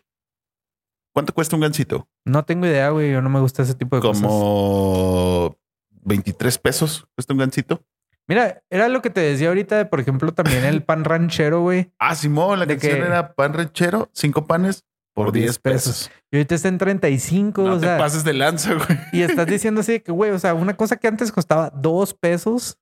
¿Cuánto 1.14 1.34
cuesta 1.34 1.56
un 1.56 1.62
gansito? 1.62 2.08
No 2.26 2.44
tengo 2.44 2.66
idea, 2.66 2.90
güey. 2.90 3.12
Yo 3.12 3.22
no 3.22 3.30
me 3.30 3.40
gusta 3.40 3.62
ese 3.62 3.76
tipo 3.76 3.96
de 3.98 4.02
cosas. 4.02 4.24
Como 4.24 5.58
23 6.02 6.58
pesos 6.58 7.06
cuesta 7.16 7.34
un 7.34 7.40
gansito. 7.40 7.84
Mira, 8.28 8.64
era 8.70 8.88
lo 8.88 9.02
que 9.02 9.10
te 9.10 9.20
decía 9.22 9.50
ahorita, 9.50 9.78
de, 9.78 9.86
por 9.86 10.00
ejemplo, 10.00 10.34
también 10.34 10.64
el 10.66 10.82
pan 10.84 11.04
ranchero, 11.04 11.62
güey. 11.62 11.92
Ah, 12.00 12.16
Simón, 12.16 12.58
la 12.60 12.66
¿De 12.66 12.76
canción 12.78 13.02
qué? 13.02 13.06
era 13.06 13.36
pan 13.36 13.54
ranchero, 13.54 14.10
cinco 14.14 14.48
panes 14.48 14.86
por, 15.14 15.26
Por 15.26 15.34
10 15.34 15.44
10 15.46 15.60
pesos. 15.60 16.12
Y 16.32 16.38
ahorita 16.38 16.56
está 16.56 16.70
en 16.70 16.78
35, 16.80 17.62
No 17.62 17.74
o 17.74 17.80
te 17.80 17.86
sea, 17.86 17.98
pases 18.00 18.24
de 18.24 18.34
lanza, 18.34 18.74
güey. 18.74 18.98
y 19.12 19.22
estás 19.22 19.46
diciendo 19.46 19.82
así 19.82 20.00
que, 20.00 20.12
güey, 20.12 20.32
o 20.32 20.40
sea, 20.40 20.54
una 20.56 20.76
cosa 20.76 20.96
que 20.98 21.08
antes 21.08 21.32
costaba 21.32 21.70
dos 21.70 22.14
pesos, 22.16 22.80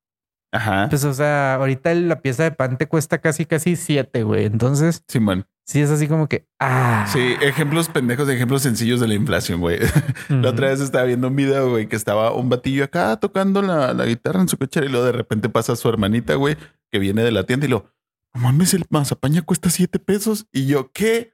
Ajá. 0.51 0.87
pues, 0.89 1.03
o 1.05 1.13
sea, 1.13 1.55
ahorita 1.55 1.93
la 1.95 2.21
pieza 2.21 2.43
de 2.43 2.51
pan 2.51 2.77
te 2.77 2.87
cuesta 2.87 3.19
casi, 3.19 3.45
casi 3.45 3.75
siete, 3.75 4.23
güey. 4.23 4.45
Entonces, 4.45 5.03
Simón. 5.07 5.47
sí 5.65 5.79
es 5.81 5.89
así 5.89 6.07
como 6.07 6.27
que, 6.27 6.47
ah. 6.59 7.07
Sí, 7.11 7.35
ejemplos 7.41 7.87
pendejos, 7.89 8.27
ejemplos 8.29 8.61
sencillos 8.61 8.99
de 8.99 9.07
la 9.07 9.13
inflación, 9.13 9.61
güey. 9.61 9.79
La 10.29 10.49
otra 10.49 10.67
vez 10.69 10.81
estaba 10.81 11.05
viendo 11.05 11.29
un 11.29 11.35
video, 11.35 11.69
güey, 11.69 11.87
que 11.87 11.95
estaba 11.95 12.33
un 12.33 12.49
batillo 12.49 12.83
acá 12.83 13.17
tocando 13.17 13.61
la, 13.61 13.93
la 13.93 14.05
guitarra 14.05 14.41
en 14.41 14.49
su 14.49 14.57
cochera 14.57 14.85
y 14.85 14.89
luego 14.89 15.05
de 15.05 15.13
repente 15.13 15.49
pasa 15.49 15.75
su 15.75 15.87
hermanita, 15.87 16.35
güey, 16.35 16.57
que 16.91 16.99
viene 16.99 17.23
de 17.23 17.31
la 17.31 17.45
tienda 17.45 17.65
y 17.65 17.69
lo, 17.69 17.93
mames, 18.33 18.73
el 18.73 18.85
mazapán 18.89 19.33
ya 19.33 19.41
cuesta 19.41 19.69
siete 19.69 19.99
pesos. 19.99 20.47
Y 20.51 20.65
yo, 20.65 20.91
¿qué? 20.91 21.33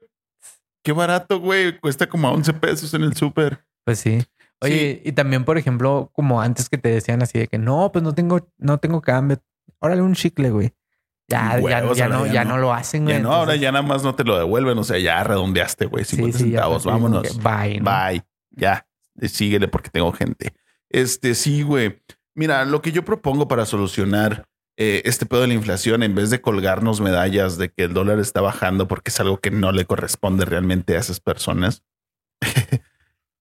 Qué 0.83 0.91
barato, 0.91 1.39
güey. 1.39 1.77
Cuesta 1.79 2.07
como 2.07 2.27
a 2.27 2.31
11 2.31 2.53
pesos 2.53 2.93
en 2.93 3.03
el 3.03 3.15
súper. 3.15 3.65
Pues 3.83 3.99
sí. 3.99 4.23
Oye, 4.61 5.01
y 5.05 5.11
también, 5.11 5.45
por 5.45 5.57
ejemplo, 5.57 6.09
como 6.13 6.41
antes 6.41 6.69
que 6.69 6.77
te 6.77 6.89
decían 6.89 7.21
así 7.21 7.37
de 7.37 7.47
que 7.47 7.57
no, 7.57 7.91
pues 7.91 8.03
no 8.03 8.13
tengo, 8.13 8.47
no 8.57 8.79
tengo 8.79 9.01
cambio. 9.01 9.37
Órale 9.79 10.01
un 10.01 10.15
chicle, 10.15 10.49
güey. 10.49 10.73
Ya, 11.29 11.57
ya, 11.57 11.61
Huevos, 11.61 11.97
ya 11.97 12.07
no, 12.07 12.25
ya 12.25 12.43
no. 12.43 12.51
no 12.51 12.57
lo 12.57 12.73
hacen, 12.73 13.03
güey. 13.03 13.17
Ya 13.17 13.21
no, 13.21 13.33
ahora 13.33 13.55
ya 13.55 13.71
nada 13.71 13.83
más 13.83 14.01
no 14.03 14.15
te 14.15 14.23
lo 14.23 14.37
devuelven. 14.37 14.77
O 14.77 14.83
sea, 14.83 14.97
ya 14.97 15.23
redondeaste, 15.23 15.85
güey. 15.85 16.05
sí, 16.05 16.15
50 16.15 16.37
sí, 16.37 16.43
ya 16.45 16.49
centavos. 16.51 16.85
Vámonos. 16.85 17.23
que 17.23 17.33
Bye. 17.41 17.81
¿no? 17.81 17.91
Bye. 17.91 18.23
Ya. 18.51 18.87
Eh, 19.19 19.27
Síguele 19.27 19.67
porque 19.67 19.89
tengo 19.89 20.11
gente. 20.13 20.53
Este 20.89 21.35
sí, 21.35 21.61
güey. 21.63 22.01
Mira, 22.33 22.65
lo 22.65 22.81
que 22.81 22.91
yo 22.91 23.03
propongo 23.03 23.47
para 23.47 23.65
solucionar 23.65 24.47
eh, 24.77 25.01
este 25.05 25.25
pedo 25.25 25.41
de 25.41 25.47
la 25.47 25.55
inflación, 25.55 26.03
en 26.03 26.13
vez 26.13 26.29
de 26.29 26.39
colgarnos 26.39 27.01
medallas 27.01 27.57
de 27.57 27.69
que 27.69 27.85
el 27.85 27.93
dólar 27.93 28.19
está 28.19 28.41
bajando 28.41 28.87
porque 28.87 29.09
es 29.09 29.19
algo 29.19 29.37
que 29.37 29.49
no 29.49 29.71
le 29.71 29.85
corresponde 29.85 30.45
realmente 30.45 30.95
a 30.95 30.99
esas 30.99 31.19
personas, 31.19 31.83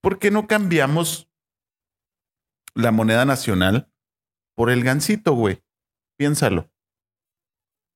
¿por 0.06 0.20
qué 0.20 0.30
no 0.30 0.46
cambiamos 0.46 1.28
la 2.76 2.92
moneda 2.92 3.24
nacional 3.24 3.90
por 4.54 4.70
el 4.70 4.84
gancito, 4.84 5.32
güey? 5.32 5.64
Piénsalo. 6.16 6.70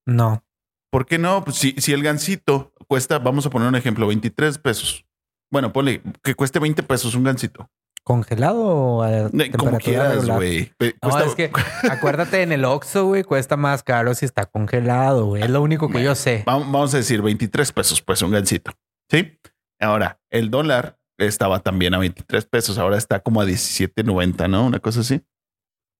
No. 0.08 0.44
¿Por 0.90 1.06
qué 1.06 1.18
no? 1.18 1.44
Pues 1.44 1.54
si, 1.58 1.70
si 1.78 1.92
el 1.92 2.02
gansito 2.02 2.72
cuesta, 2.88 3.20
vamos 3.20 3.46
a 3.46 3.50
poner 3.50 3.68
un 3.68 3.76
ejemplo, 3.76 4.08
23 4.08 4.58
pesos. 4.58 5.06
Bueno, 5.52 5.72
ponle 5.72 6.02
que 6.24 6.34
cueste 6.34 6.58
20 6.58 6.82
pesos 6.82 7.14
un 7.14 7.22
gansito. 7.22 7.70
¿Congelado 8.02 8.58
o 8.66 9.02
a 9.04 9.10
No, 9.10 9.28
Como 9.28 9.38
temperatura 9.38 9.78
quieras, 9.78 10.14
regular? 10.14 10.36
güey. 10.38 10.72
No, 11.00 11.18
es 11.20 11.34
que 11.36 11.52
acuérdate 11.88 12.42
en 12.42 12.50
el 12.50 12.64
Oxxo, 12.64 13.04
güey, 13.06 13.22
cuesta 13.22 13.56
más 13.56 13.84
caro 13.84 14.14
si 14.14 14.24
está 14.24 14.46
congelado, 14.46 15.26
güey. 15.26 15.44
Es 15.44 15.50
lo 15.50 15.62
único 15.62 15.88
que 15.88 16.02
yo 16.02 16.16
sé. 16.16 16.42
va- 16.48 16.54
Vamos 16.54 16.92
a 16.92 16.96
decir 16.96 17.22
23 17.22 17.70
pesos, 17.70 18.02
pues 18.02 18.20
un 18.22 18.32
gansito. 18.32 18.72
Sí. 19.08 19.38
Ahora, 19.78 20.20
el 20.28 20.50
dólar 20.50 20.99
estaba 21.26 21.60
también 21.60 21.94
a 21.94 21.98
23 21.98 22.46
pesos. 22.46 22.78
Ahora 22.78 22.96
está 22.96 23.20
como 23.20 23.40
a 23.40 23.46
17.90, 23.46 24.48
¿no? 24.48 24.66
Una 24.66 24.80
cosa 24.80 25.00
así. 25.00 25.22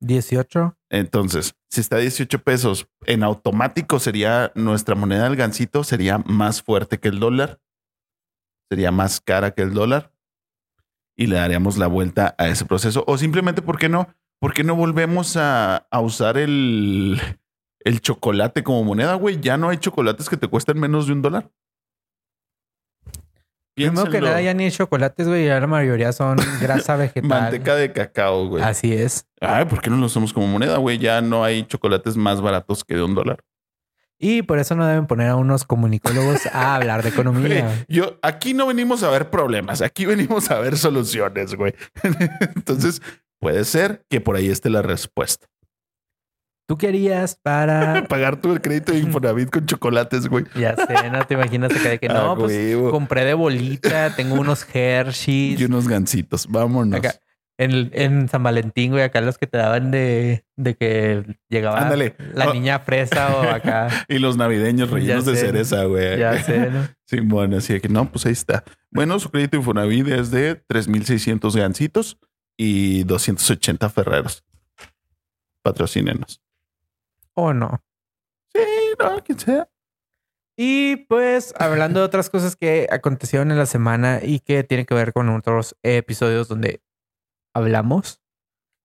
18. 0.00 0.77
Entonces, 0.91 1.55
si 1.69 1.81
está 1.81 1.97
a 1.97 2.00
18 2.00 2.43
pesos, 2.43 2.89
en 3.07 3.23
automático 3.23 3.99
sería 3.99 4.50
nuestra 4.55 4.95
moneda 4.95 5.25
del 5.25 5.37
gansito, 5.37 5.85
sería 5.85 6.19
más 6.19 6.62
fuerte 6.62 6.99
que 6.99 7.09
el 7.09 7.21
dólar, 7.21 7.61
sería 8.71 8.91
más 8.91 9.21
cara 9.21 9.53
que 9.53 9.62
el 9.62 9.75
dólar 9.75 10.12
y 11.17 11.27
le 11.27 11.37
daríamos 11.37 11.77
la 11.77 11.87
vuelta 11.87 12.35
a 12.39 12.49
ese 12.49 12.65
proceso. 12.65 13.05
O 13.07 13.19
simplemente, 13.19 13.62
¿por 13.62 13.79
qué 13.79 13.89
no? 13.89 14.09
¿Por 14.41 14.55
qué 14.55 14.65
no 14.65 14.75
volvemos 14.75 15.37
a, 15.37 15.87
a 15.91 16.00
usar 16.00 16.39
el, 16.39 17.21
el 17.81 18.00
chocolate 18.00 18.65
como 18.65 18.85
moneda, 18.85 19.15
güey? 19.15 19.39
Ya 19.39 19.59
no 19.59 19.69
hay 19.69 19.77
chocolates 19.77 20.31
que 20.31 20.39
te 20.39 20.49
cuesten 20.49 20.81
menos 20.81 21.07
de 21.07 21.12
un 21.12 21.21
dólar. 21.21 21.50
Primero 23.75 24.11
que 24.11 24.21
nada, 24.21 24.41
ya 24.43 24.53
ni 24.53 24.65
hay 24.65 24.71
chocolates, 24.71 25.27
güey. 25.29 25.47
Ya 25.47 25.61
la 25.61 25.67
mayoría 25.67 26.12
son 26.12 26.39
grasa 26.61 26.97
vegetal. 26.97 27.29
Manteca 27.29 27.75
de 27.77 27.93
cacao, 27.93 28.49
güey. 28.49 28.62
Así 28.62 28.93
es. 28.93 29.27
Ay, 29.41 29.65
¿por 29.65 29.81
qué 29.81 29.91
no 29.91 29.97
lo 29.97 30.07
usamos 30.07 30.33
como 30.33 30.47
moneda, 30.47 30.77
güey? 30.77 30.99
Ya 30.99 31.21
no 31.21 31.45
hay 31.45 31.65
chocolates 31.65 32.17
más 32.17 32.41
baratos 32.41 32.85
que 32.85 32.97
de 32.97 33.03
un 33.03 33.15
dólar. 33.15 33.39
Y 34.23 34.43
por 34.43 34.59
eso 34.59 34.75
no 34.77 34.87
deben 34.87 35.07
poner 35.07 35.29
a 35.29 35.37
unos 35.37 35.65
comunicólogos 35.65 36.45
a 36.47 36.75
hablar 36.77 37.03
de 37.03 37.09
economía. 37.09 37.62
Güey, 37.65 37.85
Yo 37.89 38.19
aquí 38.21 38.53
no 38.53 38.67
venimos 38.67 39.03
a 39.03 39.09
ver 39.11 39.31
problemas, 39.31 39.81
aquí 39.81 40.05
venimos 40.05 40.50
a 40.50 40.59
ver 40.59 40.77
soluciones, 40.77 41.55
güey. 41.55 41.75
Entonces, 42.55 43.00
puede 43.39 43.65
ser 43.65 44.05
que 44.11 44.21
por 44.21 44.37
ahí 44.37 44.49
esté 44.50 44.69
la 44.69 44.83
respuesta. 44.83 45.47
¿Tú 46.71 46.79
querías 46.79 47.35
para...? 47.35 48.05
Pagar 48.09 48.39
el 48.45 48.61
crédito 48.61 48.93
de 48.93 48.99
Infonavit 49.00 49.50
con 49.50 49.67
chocolates, 49.67 50.29
güey. 50.29 50.45
Ya 50.55 50.77
sé, 50.77 51.11
no 51.11 51.27
te 51.27 51.35
imaginas 51.35 51.73
acá 51.75 51.89
de 51.89 51.99
que 51.99 52.07
no, 52.09 52.31
Ah, 52.31 52.37
pues 52.37 52.53
huevo. 52.53 52.93
compré 52.93 53.25
de 53.25 53.35
bolita, 53.35 54.15
tengo 54.15 54.37
unos 54.37 54.65
Hershey's. 54.73 55.61
y 55.61 55.65
unos 55.65 55.89
gancitos. 55.89 56.47
Vámonos. 56.47 56.97
Acá, 56.97 57.17
en, 57.59 58.29
San 58.29 58.45
Valentín, 58.45 58.93
güey, 58.93 59.03
acá 59.03 59.21
los 59.21 59.37
que 59.37 59.49
te 59.49 59.59
daban 59.59 59.91
de, 59.91 60.45
de 60.55 60.77
que 60.77 61.25
llegaba 61.49 61.81
Ándale. 61.81 62.15
la 62.35 62.53
niña 62.53 62.79
fresa 62.79 63.35
o 63.37 63.43
acá. 63.50 63.89
Y 64.09 64.21
los 64.21 64.37
navideños 64.37 64.91
rellenos 64.91 65.27
de 65.27 65.35
cereza, 65.35 65.83
güey. 65.87 66.21
ya 66.21 66.41
sé, 66.41 66.71
¿no? 66.71 66.87
Sí, 67.05 67.19
bueno, 67.19 67.57
así 67.57 67.73
de 67.73 67.81
que 67.81 67.89
no, 67.89 68.09
pues 68.12 68.27
ahí 68.27 68.33
está. 68.33 68.62
Bueno, 68.93 69.19
su 69.19 69.29
crédito 69.29 69.57
Infonavit 69.57 70.07
es 70.07 70.31
de 70.31 70.65
3.600 70.69 71.53
gancitos 71.57 72.17
y 72.57 73.03
280 73.03 73.89
ferreros. 73.91 74.45
Patrocínenos. 75.65 76.41
O 77.37 77.53
no. 77.55 77.83
Sí, 78.55 78.61
no, 78.99 79.23
quien 79.25 79.39
sea. 79.39 79.69
Y 80.59 80.97
pues 81.07 81.55
hablando 81.59 82.01
de 82.01 82.07
otras 82.07 82.29
cosas 82.29 82.57
que 82.57 82.87
acontecieron 82.91 83.51
en 83.51 83.59
la 83.59 83.67
semana 83.67 84.21
y 84.23 84.41
que 84.41 84.63
tienen 84.65 84.85
que 84.87 84.95
ver 84.95 85.13
con 85.13 85.29
otros 85.31 85.77
episodios 85.83 86.49
donde 86.49 86.83
hablamos. 87.55 88.21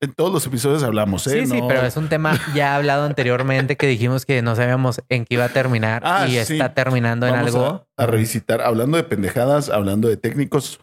En 0.02 0.14
todos 0.14 0.32
los 0.32 0.46
episodios 0.46 0.84
hablamos, 0.84 1.26
¿eh? 1.28 1.42
Sí, 1.42 1.48
sí, 1.48 1.62
No- 1.62 1.68
pero 1.68 1.82
es 1.82 1.98
un 1.98 2.08
tema 2.10 2.38
ya 2.56 2.76
hablado 2.76 3.06
anteriormente 3.06 3.76
que 3.76 3.88
dijimos 3.88 4.26
que 4.26 4.42
no 4.42 4.56
sabíamos 4.56 5.02
en 5.10 5.26
qué 5.26 5.36
iba 5.36 5.46
a 5.46 5.50
terminar 5.50 6.02
Ah, 6.06 6.28
y 6.28 6.32
sí. 6.46 6.54
está 6.54 6.74
terminando 6.74 7.28
en 7.28 7.36
algo. 7.36 7.88
A, 7.98 8.04
a 8.04 8.06
revisitar, 8.06 8.62
hablando 8.62 8.98
de 8.98 9.04
pendejadas, 9.04 9.70
hablando 9.70 10.08
de 10.08 10.18
técnicos, 10.18 10.80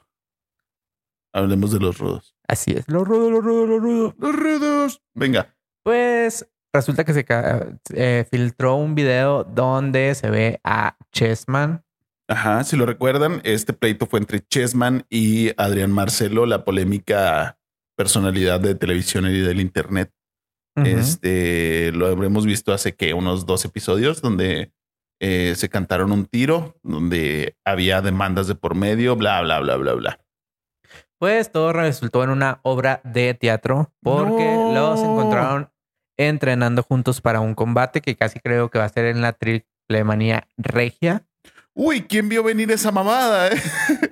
hablemos 1.32 1.72
de 1.72 1.80
los 1.80 1.98
rudos. 1.98 2.34
Así 2.48 2.72
es. 2.72 2.84
Lo 2.88 3.04
rudo, 3.04 3.30
lo 3.30 3.40
rudo, 3.40 3.66
lo 3.66 3.78
rudo. 3.78 4.14
Los 4.18 4.34
rudos. 4.36 5.02
Venga. 5.14 5.54
Pues 5.84 6.48
resulta 6.72 7.04
que 7.04 7.12
se 7.12 7.26
eh, 7.94 8.26
filtró 8.30 8.76
un 8.76 8.94
video 8.94 9.44
donde 9.44 10.14
se 10.14 10.30
ve 10.30 10.60
a 10.64 10.96
Chessman. 11.12 11.84
Ajá, 12.28 12.64
si 12.64 12.76
lo 12.76 12.86
recuerdan, 12.86 13.40
este 13.44 13.72
pleito 13.72 14.06
fue 14.06 14.20
entre 14.20 14.40
Chessman 14.40 15.04
y 15.10 15.50
Adrián 15.60 15.92
Marcelo, 15.92 16.46
la 16.46 16.64
polémica 16.64 17.58
personalidad 17.96 18.60
de 18.60 18.74
televisión 18.74 19.26
y 19.26 19.40
del 19.40 19.60
internet. 19.60 20.10
Este 20.74 21.92
lo 21.92 22.06
habremos 22.06 22.46
visto 22.46 22.72
hace 22.72 22.94
que 22.94 23.12
unos 23.12 23.44
dos 23.44 23.64
episodios 23.66 24.22
donde 24.22 24.72
eh, 25.20 25.52
se 25.54 25.68
cantaron 25.68 26.12
un 26.12 26.24
tiro, 26.24 26.78
donde 26.82 27.56
había 27.64 28.00
demandas 28.00 28.46
de 28.46 28.54
por 28.54 28.74
medio, 28.74 29.14
bla, 29.14 29.42
bla, 29.42 29.60
bla, 29.60 29.76
bla, 29.76 29.92
bla. 29.92 30.20
Pues 31.18 31.52
todo 31.52 31.72
resultó 31.74 32.24
en 32.24 32.30
una 32.30 32.60
obra 32.62 33.02
de 33.04 33.34
teatro 33.34 33.92
porque 34.02 34.44
No. 34.44 34.72
los 34.72 35.00
encontraron 35.00 35.70
entrenando 36.16 36.82
juntos 36.82 37.20
para 37.20 37.40
un 37.40 37.54
combate 37.54 38.00
que 38.00 38.16
casi 38.16 38.40
creo 38.40 38.70
que 38.70 38.78
va 38.78 38.84
a 38.84 38.88
ser 38.88 39.06
en 39.06 39.20
la 39.22 39.32
triple 39.32 40.04
manía 40.04 40.48
regia. 40.56 41.26
Uy, 41.74 42.02
¿quién 42.02 42.28
vio 42.28 42.42
venir 42.42 42.70
esa 42.70 42.92
mamada? 42.92 43.48
eh? 43.48 43.62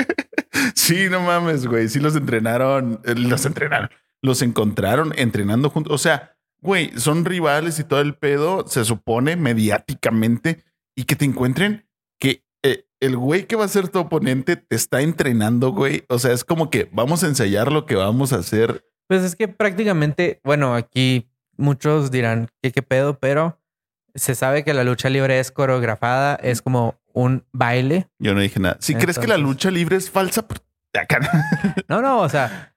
sí, 0.75 1.09
no 1.11 1.21
mames, 1.21 1.66
güey. 1.66 1.88
Sí 1.88 2.00
los 2.00 2.16
entrenaron, 2.16 3.00
eh, 3.04 3.14
los 3.14 3.45
entrenaron, 3.45 3.90
los 4.23 4.42
encontraron 4.42 5.12
entrenando 5.16 5.71
juntos. 5.71 5.92
O 5.92 5.99
sea, 5.99 6.37
güey, 6.61 6.92
son 6.97 7.25
rivales 7.25 7.78
y 7.78 7.85
todo 7.85 8.00
el 8.00 8.14
pedo, 8.14 8.66
se 8.66 8.85
supone 8.85 9.37
mediáticamente, 9.37 10.64
y 10.97 11.04
que 11.04 11.16
te 11.16 11.25
encuentren 11.25 11.87
que 12.19 12.45
eh, 12.62 12.87
el 13.00 13.16
güey 13.16 13.47
que 13.47 13.57
va 13.57 13.64
a 13.64 13.69
ser 13.69 13.88
tu 13.88 13.99
oponente 13.99 14.57
te 14.57 14.76
está 14.76 15.00
entrenando, 15.00 15.73
güey. 15.73 16.04
O 16.09 16.19
sea, 16.19 16.33
es 16.33 16.45
como 16.45 16.71
que 16.71 16.88
vamos 16.92 17.25
a 17.25 17.28
ensayar 17.28 17.73
lo 17.73 17.87
que 17.87 17.95
vamos 17.95 18.33
a 18.33 18.37
hacer. 18.37 18.85
Pues 19.07 19.23
es 19.23 19.37
que 19.37 19.49
prácticamente, 19.49 20.40
bueno, 20.45 20.75
aquí 20.75 21.29
muchos 21.61 22.11
dirán 22.11 22.49
que 22.62 22.73
qué 22.73 22.83
pedo, 22.83 23.19
pero 23.19 23.59
se 24.14 24.35
sabe 24.35 24.64
que 24.64 24.75
la 24.75 24.83
lucha 24.85 25.09
libre 25.09 25.38
es 25.38 25.50
coreografada, 25.52 26.35
es 26.37 26.62
como 26.62 26.99
un 27.12 27.45
baile. 27.52 28.09
Yo 28.19 28.35
no 28.35 28.40
dije 28.40 28.59
nada. 28.59 28.76
Si 28.81 28.95
crees 28.95 29.19
que 29.19 29.26
la 29.29 29.38
lucha 29.38 29.71
libre 29.71 29.97
es 29.97 30.11
falsa, 30.11 30.47
pues. 30.47 30.61
No, 31.88 32.02
no, 32.02 32.21
o 32.21 32.29
sea, 32.29 32.75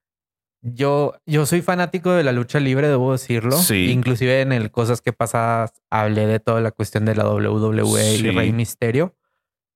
yo, 0.62 1.16
yo 1.26 1.46
soy 1.46 1.62
fanático 1.62 2.12
de 2.12 2.24
la 2.24 2.32
lucha 2.32 2.60
libre, 2.60 2.88
debo 2.88 3.12
decirlo. 3.12 3.58
Sí. 3.58 3.92
Inclusive 3.92 4.42
en 4.42 4.52
el 4.52 4.70
Cosas 4.72 5.02
que 5.02 5.14
pasadas 5.14 5.74
hablé 5.90 6.28
de 6.28 6.40
toda 6.40 6.62
la 6.62 6.72
cuestión 6.72 7.06
de 7.06 7.16
la 7.16 7.28
WWE 7.28 8.18
Sí. 8.18 8.28
y 8.28 8.32
Rey 8.32 8.52
Misterio. 8.54 9.16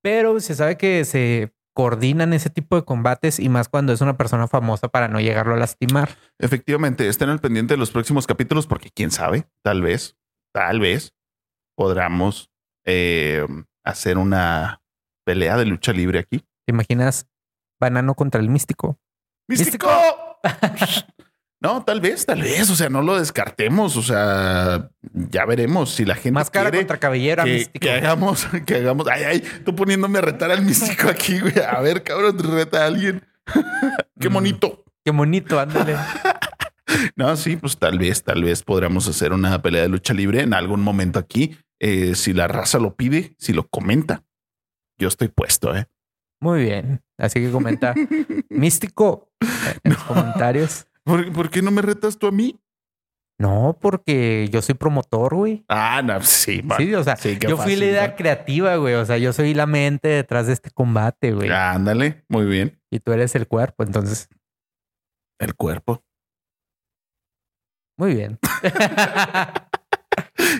Pero 0.02 0.38
se 0.40 0.54
sabe 0.54 0.76
que 0.76 1.04
se 1.04 1.52
coordinan 1.78 2.32
ese 2.32 2.50
tipo 2.50 2.74
de 2.74 2.84
combates 2.84 3.38
y 3.38 3.48
más 3.48 3.68
cuando 3.68 3.92
es 3.92 4.00
una 4.00 4.16
persona 4.16 4.48
famosa 4.48 4.88
para 4.88 5.06
no 5.06 5.20
llegarlo 5.20 5.54
a 5.54 5.58
lastimar. 5.58 6.10
Efectivamente, 6.40 7.06
estén 7.06 7.28
al 7.28 7.38
pendiente 7.38 7.74
de 7.74 7.78
los 7.78 7.92
próximos 7.92 8.26
capítulos 8.26 8.66
porque 8.66 8.90
quién 8.90 9.12
sabe, 9.12 9.46
tal 9.62 9.80
vez, 9.80 10.16
tal 10.52 10.80
vez 10.80 11.14
podamos 11.76 12.50
eh, 12.84 13.46
hacer 13.84 14.18
una 14.18 14.82
pelea 15.24 15.56
de 15.56 15.66
lucha 15.66 15.92
libre 15.92 16.18
aquí. 16.18 16.40
¿Te 16.66 16.72
imaginas 16.72 17.28
Banano 17.80 18.16
contra 18.16 18.40
el 18.40 18.48
místico? 18.48 18.98
¡Místico! 19.46 19.88
no, 21.60 21.84
tal 21.84 22.00
vez, 22.00 22.24
tal 22.26 22.42
vez. 22.42 22.70
O 22.70 22.76
sea, 22.76 22.88
no 22.88 23.02
lo 23.02 23.18
descartemos. 23.18 23.96
O 23.96 24.02
sea, 24.02 24.90
ya 25.12 25.44
veremos 25.44 25.90
si 25.90 26.04
la 26.04 26.14
gente 26.14 26.32
Máscara 26.32 26.70
quiere 26.70 26.78
contra 26.86 26.98
cabellera, 27.00 27.44
que, 27.44 27.52
místico. 27.54 27.80
que 27.80 27.90
hagamos, 27.92 28.46
que 28.66 28.74
hagamos. 28.76 29.08
Ay, 29.08 29.24
ay, 29.24 29.42
tú 29.64 29.74
poniéndome 29.74 30.18
a 30.18 30.22
retar 30.22 30.50
al 30.50 30.62
místico 30.64 31.08
aquí, 31.08 31.40
güey. 31.40 31.54
A 31.58 31.80
ver, 31.80 32.02
cabrón, 32.02 32.38
reta 32.38 32.82
a 32.82 32.86
alguien. 32.86 33.22
Qué 34.20 34.28
Mm. 34.28 34.32
bonito. 34.34 34.84
Qué 35.04 35.10
bonito, 35.12 35.58
ándale. 35.60 35.96
No, 37.16 37.36
sí, 37.36 37.56
pues 37.56 37.76
tal 37.78 37.98
vez, 37.98 38.24
tal 38.24 38.42
vez 38.42 38.62
podríamos 38.62 39.06
hacer 39.08 39.32
una 39.34 39.60
pelea 39.60 39.82
de 39.82 39.88
lucha 39.88 40.14
libre 40.14 40.40
en 40.40 40.54
algún 40.54 40.80
momento 40.80 41.18
aquí. 41.18 41.56
Eh, 41.78 42.14
si 42.14 42.32
la 42.32 42.48
raza 42.48 42.78
lo 42.78 42.96
pide, 42.96 43.34
si 43.38 43.52
lo 43.52 43.68
comenta, 43.68 44.24
yo 44.98 45.06
estoy 45.08 45.28
puesto, 45.28 45.76
¿eh? 45.76 45.86
Muy 46.40 46.62
bien. 46.62 47.02
Así 47.18 47.40
que 47.40 47.50
comenta 47.50 47.94
místico 48.48 49.30
en 49.84 49.92
los 49.92 50.02
comentarios. 50.02 50.86
¿Por, 51.08 51.32
por 51.32 51.48
qué 51.50 51.62
no 51.62 51.70
me 51.70 51.80
retas 51.80 52.18
tú 52.18 52.26
a 52.26 52.30
mí? 52.30 52.60
No, 53.40 53.78
porque 53.80 54.48
yo 54.52 54.60
soy 54.60 54.74
promotor, 54.74 55.34
güey. 55.36 55.64
Ah, 55.68 56.02
no, 56.04 56.20
sí, 56.22 56.60
man. 56.62 56.76
Sí, 56.76 56.92
o 56.94 57.02
sea, 57.02 57.16
Sí, 57.16 57.38
yo 57.40 57.56
fui 57.56 57.76
la 57.76 57.84
idea 57.86 58.14
creativa, 58.16 58.76
güey. 58.76 58.94
O 58.94 59.06
sea, 59.06 59.16
yo 59.16 59.32
soy 59.32 59.54
la 59.54 59.64
mente 59.64 60.08
detrás 60.08 60.48
de 60.48 60.52
este 60.52 60.70
combate, 60.70 61.32
güey. 61.32 61.48
Ándale, 61.50 62.24
muy 62.28 62.44
bien. 62.46 62.78
Y 62.90 62.98
tú 63.00 63.12
eres 63.12 63.34
el 63.36 63.46
cuerpo, 63.46 63.84
entonces, 63.84 64.28
El 65.40 65.54
cuerpo. 65.54 66.02
muy 67.96 68.14
bien. 68.14 68.38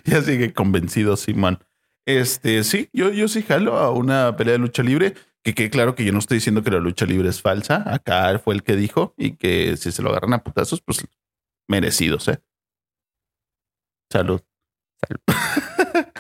Ya 0.05 0.23
sigue 0.23 0.52
convencido, 0.55 1.17
Simón. 1.17 1.59
Este, 2.07 2.64
sí, 2.64 2.88
yo, 2.93 3.11
yo 3.11 3.28
sí 3.28 3.43
jalo 3.43 3.76
a 3.76 3.91
una 3.91 4.34
pelea 4.37 4.52
de 4.52 4.58
lucha 4.58 4.82
libre. 4.82 5.15
Que 5.49 5.54
quede 5.54 5.71
claro 5.71 5.95
que 5.95 6.04
yo 6.04 6.13
no 6.13 6.19
estoy 6.19 6.37
diciendo 6.37 6.63
que 6.63 6.71
la 6.71 6.78
lucha 6.78 7.06
libre 7.06 7.30
es 7.30 7.41
falsa. 7.41 7.82
Acá 7.87 8.39
fue 8.39 8.54
el 8.54 8.63
que 8.63 8.76
dijo 8.76 9.15
y 9.17 9.37
que 9.37 9.78
si 9.78 9.93
se 9.93 10.02
lo 10.02 10.11
agarran 10.11 10.34
a 10.34 10.45
putazos, 10.45 10.82
pues 10.82 11.06
merecidos, 11.67 12.28
¿eh? 12.28 12.43
Salud. 14.13 14.43
Salud. 15.00 15.23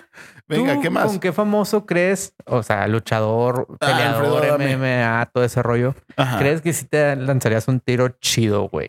Venga, 0.48 0.76
¿Tú 0.76 0.80
¿qué 0.80 0.88
más? 0.88 1.08
¿Con 1.08 1.20
qué 1.20 1.34
famoso 1.34 1.84
crees? 1.84 2.34
O 2.46 2.62
sea, 2.62 2.88
luchador, 2.88 3.66
Ah, 3.80 3.86
peleador, 3.88 4.46
Alfredo. 4.46 4.78
MMA, 4.78 5.30
todo 5.30 5.44
ese 5.44 5.62
rollo. 5.62 5.94
Ajá. 6.16 6.38
¿Crees 6.38 6.62
que 6.62 6.72
sí 6.72 6.86
te 6.86 7.14
lanzarías 7.14 7.68
un 7.68 7.80
tiro 7.80 8.08
chido, 8.22 8.66
güey? 8.70 8.88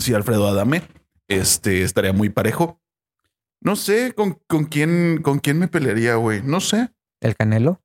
Sí, 0.00 0.12
Alfredo 0.12 0.48
Adame. 0.48 0.82
Este 1.28 1.84
estaría 1.84 2.12
muy 2.12 2.30
parejo. 2.30 2.82
No 3.60 3.76
sé 3.76 4.12
con, 4.12 4.40
con 4.48 4.64
quién, 4.64 5.20
con 5.22 5.38
quién 5.38 5.60
me 5.60 5.68
pelearía, 5.68 6.16
güey. 6.16 6.42
No 6.42 6.58
sé. 6.58 6.88
¿El 7.20 7.36
Canelo? 7.36 7.80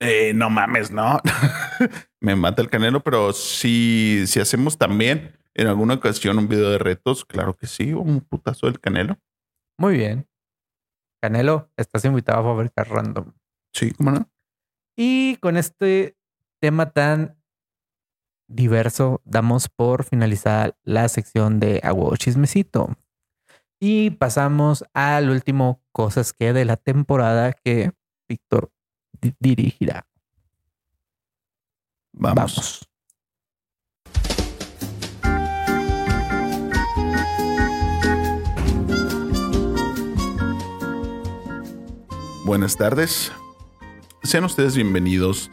Eh, 0.00 0.32
no 0.34 0.48
mames, 0.48 0.90
no. 0.90 1.20
me 2.20 2.34
mata 2.34 2.62
el 2.62 2.70
canelo, 2.70 3.02
pero 3.02 3.32
si, 3.32 4.24
si 4.26 4.40
hacemos 4.40 4.78
también 4.78 5.38
en 5.54 5.66
alguna 5.66 5.94
ocasión 5.94 6.38
un 6.38 6.48
video 6.48 6.70
de 6.70 6.78
retos, 6.78 7.24
claro 7.24 7.54
que 7.54 7.66
sí, 7.66 7.92
un 7.92 8.20
putazo 8.20 8.66
del 8.66 8.80
canelo. 8.80 9.18
Muy 9.78 9.96
bien. 9.96 10.26
Canelo, 11.22 11.70
estás 11.76 12.04
invitado 12.06 12.40
a 12.40 12.54
Fábrica 12.54 12.82
Random. 12.82 13.32
Sí, 13.74 13.90
cómo 13.92 14.10
no. 14.10 14.30
Y 14.96 15.36
con 15.36 15.56
este 15.58 16.16
tema 16.60 16.90
tan 16.90 17.38
diverso, 18.48 19.20
damos 19.24 19.68
por 19.68 20.04
finalizada 20.04 20.76
la 20.82 21.08
sección 21.08 21.60
de 21.60 21.80
Agua 21.82 22.16
Chismecito. 22.16 22.96
Y 23.80 24.10
pasamos 24.10 24.84
al 24.92 25.30
último 25.30 25.82
Cosas 25.92 26.32
que 26.32 26.52
de 26.52 26.64
la 26.64 26.76
temporada 26.76 27.52
que 27.52 27.92
Víctor 28.28 28.72
dirigirá. 29.38 30.06
Vamos. 32.12 32.36
Vamos. 32.36 32.90
Buenas 42.50 42.76
tardes. 42.76 43.30
Sean 44.24 44.44
ustedes 44.44 44.74
bienvenidos 44.74 45.50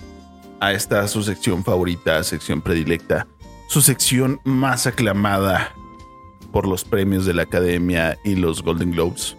a 0.60 0.74
esta 0.74 1.08
su 1.08 1.22
sección 1.22 1.64
favorita, 1.64 2.24
sección 2.24 2.60
predilecta, 2.60 3.28
su 3.70 3.82
sección 3.82 4.42
más 4.44 4.88
aclamada 4.88 5.74
por 6.52 6.68
los 6.68 6.84
premios 6.84 7.26
de 7.26 7.36
la 7.36 7.44
Academia 7.44 8.18
y 8.24 8.36
los 8.36 8.64
Golden 8.64 8.92
Globes, 8.92 9.38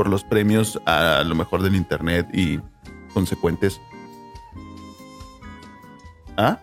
por 0.00 0.08
los 0.08 0.24
premios 0.24 0.80
a 0.86 1.22
lo 1.26 1.34
mejor 1.34 1.60
del 1.60 1.76
Internet 1.76 2.26
y 2.32 2.58
consecuentes. 3.12 3.82
¿Ah? 6.38 6.58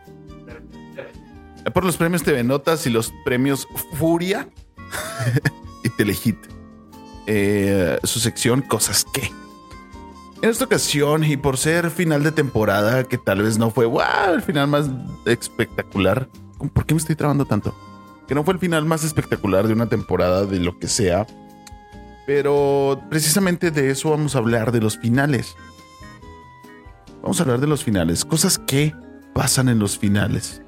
Por 1.71 1.85
los 1.85 1.97
premios 1.97 2.23
TV 2.23 2.43
Notas 2.43 2.87
y 2.87 2.89
los 2.89 3.13
premios 3.23 3.67
Furia 3.93 4.49
y 5.83 5.89
Telehit 5.89 6.35
eh, 7.27 7.99
su 8.03 8.19
sección 8.19 8.63
Cosas 8.63 9.05
que. 9.13 9.31
En 10.41 10.49
esta 10.49 10.65
ocasión, 10.65 11.23
y 11.23 11.37
por 11.37 11.59
ser 11.59 11.91
final 11.91 12.23
de 12.23 12.31
temporada, 12.31 13.03
que 13.03 13.19
tal 13.19 13.43
vez 13.43 13.59
no 13.59 13.69
fue 13.69 13.85
wow, 13.85 14.33
el 14.33 14.41
final 14.41 14.67
más 14.67 14.89
espectacular. 15.27 16.27
¿Por 16.73 16.87
qué 16.87 16.95
me 16.95 16.99
estoy 16.99 17.15
trabando 17.15 17.45
tanto? 17.45 17.75
Que 18.27 18.33
no 18.33 18.43
fue 18.43 18.55
el 18.55 18.59
final 18.59 18.85
más 18.85 19.03
espectacular 19.03 19.67
de 19.67 19.73
una 19.73 19.89
temporada 19.89 20.47
de 20.47 20.59
lo 20.59 20.79
que 20.79 20.87
sea. 20.87 21.27
Pero 22.27 23.01
precisamente 23.09 23.71
de 23.71 23.89
eso 23.89 24.09
vamos 24.09 24.35
a 24.35 24.39
hablar, 24.39 24.73
de 24.73 24.81
los 24.81 24.97
finales. 24.97 25.55
Vamos 27.21 27.39
a 27.39 27.43
hablar 27.43 27.61
de 27.61 27.67
los 27.67 27.85
finales, 27.85 28.25
cosas 28.25 28.59
que 28.59 28.93
pasan 29.33 29.69
en 29.69 29.79
los 29.79 29.97
finales. 29.97 30.61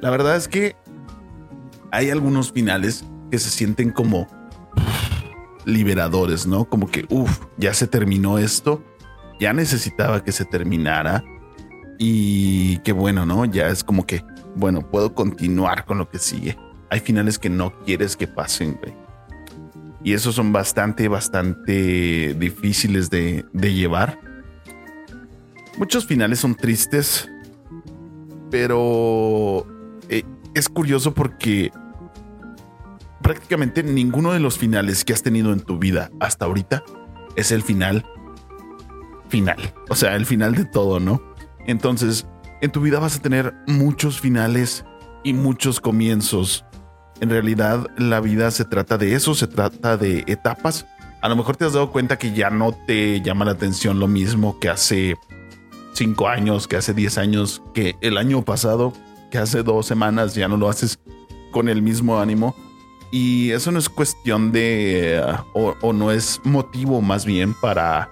La 0.00 0.10
verdad 0.10 0.34
es 0.34 0.48
que 0.48 0.74
hay 1.92 2.10
algunos 2.10 2.50
finales 2.50 3.04
que 3.30 3.38
se 3.38 3.48
sienten 3.48 3.92
como 3.92 4.26
liberadores, 5.64 6.48
¿no? 6.48 6.64
Como 6.64 6.88
que, 6.88 7.06
uff, 7.10 7.46
ya 7.56 7.72
se 7.72 7.86
terminó 7.86 8.38
esto, 8.38 8.82
ya 9.38 9.52
necesitaba 9.52 10.24
que 10.24 10.32
se 10.32 10.44
terminara 10.44 11.22
y 11.96 12.78
qué 12.78 12.90
bueno, 12.90 13.24
¿no? 13.24 13.44
Ya 13.44 13.68
es 13.68 13.84
como 13.84 14.04
que, 14.04 14.24
bueno, 14.56 14.82
puedo 14.90 15.14
continuar 15.14 15.84
con 15.84 15.98
lo 15.98 16.08
que 16.08 16.18
sigue. 16.18 16.58
Hay 16.90 16.98
finales 16.98 17.38
que 17.38 17.50
no 17.50 17.72
quieres 17.84 18.16
que 18.16 18.26
pasen, 18.26 18.76
güey. 18.82 19.09
Y 20.02 20.14
esos 20.14 20.34
son 20.34 20.52
bastante, 20.52 21.08
bastante 21.08 22.34
difíciles 22.34 23.10
de, 23.10 23.44
de 23.52 23.74
llevar. 23.74 24.18
Muchos 25.78 26.06
finales 26.06 26.40
son 26.40 26.54
tristes, 26.54 27.28
pero 28.50 29.66
eh, 30.08 30.24
es 30.54 30.68
curioso 30.68 31.14
porque 31.14 31.70
prácticamente 33.22 33.82
ninguno 33.82 34.32
de 34.32 34.40
los 34.40 34.58
finales 34.58 35.04
que 35.04 35.12
has 35.12 35.22
tenido 35.22 35.52
en 35.52 35.60
tu 35.60 35.78
vida 35.78 36.10
hasta 36.18 36.46
ahorita 36.46 36.82
es 37.36 37.52
el 37.52 37.62
final 37.62 38.04
final. 39.30 39.72
O 39.88 39.94
sea, 39.94 40.16
el 40.16 40.26
final 40.26 40.54
de 40.54 40.66
todo, 40.66 41.00
¿no? 41.00 41.22
Entonces, 41.66 42.26
En 42.62 42.70
tu 42.70 42.82
vida 42.82 42.98
vas 42.98 43.16
a 43.16 43.22
tener 43.22 43.54
muchos 43.66 44.20
finales 44.20 44.84
y 45.24 45.32
muchos 45.32 45.80
comienzos. 45.80 46.66
En 47.20 47.28
realidad 47.28 47.86
la 47.98 48.20
vida 48.20 48.50
se 48.50 48.64
trata 48.64 48.96
de 48.96 49.14
eso, 49.14 49.34
se 49.34 49.46
trata 49.46 49.96
de 49.96 50.24
etapas. 50.26 50.86
A 51.20 51.28
lo 51.28 51.36
mejor 51.36 51.56
te 51.56 51.66
has 51.66 51.74
dado 51.74 51.92
cuenta 51.92 52.16
que 52.16 52.32
ya 52.32 52.48
no 52.48 52.72
te 52.72 53.20
llama 53.20 53.44
la 53.44 53.52
atención 53.52 54.00
lo 54.00 54.08
mismo 54.08 54.58
que 54.58 54.70
hace 54.70 55.16
cinco 55.92 56.28
años, 56.28 56.66
que 56.66 56.76
hace 56.76 56.94
10 56.94 57.18
años, 57.18 57.62
que 57.74 57.96
el 58.00 58.16
año 58.16 58.42
pasado, 58.42 58.94
que 59.30 59.36
hace 59.36 59.62
dos 59.62 59.84
semanas, 59.84 60.34
ya 60.34 60.48
no 60.48 60.56
lo 60.56 60.70
haces 60.70 60.98
con 61.50 61.68
el 61.68 61.82
mismo 61.82 62.18
ánimo. 62.18 62.56
Y 63.12 63.50
eso 63.50 63.70
no 63.70 63.78
es 63.78 63.90
cuestión 63.90 64.50
de, 64.50 65.22
uh, 65.54 65.58
o, 65.58 65.76
o 65.82 65.92
no 65.92 66.10
es 66.10 66.40
motivo 66.44 67.02
más 67.02 67.26
bien 67.26 67.52
para 67.52 68.08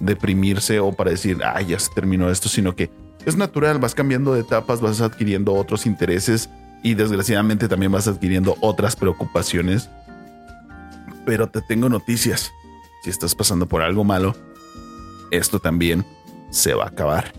deprimirse 0.00 0.80
o 0.80 0.92
para 0.92 1.12
decir, 1.12 1.38
ah, 1.44 1.62
ya 1.62 1.78
se 1.78 1.90
terminó 1.94 2.30
esto, 2.30 2.50
sino 2.50 2.76
que 2.76 2.90
es 3.24 3.36
natural, 3.36 3.78
vas 3.78 3.94
cambiando 3.94 4.34
de 4.34 4.40
etapas, 4.40 4.80
vas 4.80 5.00
adquiriendo 5.00 5.54
otros 5.54 5.86
intereses 5.86 6.50
y 6.82 6.94
desgraciadamente 6.94 7.68
también 7.68 7.92
vas 7.92 8.08
adquiriendo 8.08 8.56
otras 8.60 8.96
preocupaciones. 8.96 9.90
Pero 11.26 11.48
te 11.48 11.60
tengo 11.60 11.88
noticias. 11.88 12.52
Si 13.02 13.10
estás 13.10 13.34
pasando 13.34 13.66
por 13.66 13.82
algo 13.82 14.04
malo, 14.04 14.34
esto 15.30 15.58
también 15.58 16.04
se 16.50 16.74
va 16.74 16.84
a 16.84 16.88
acabar. 16.88 17.32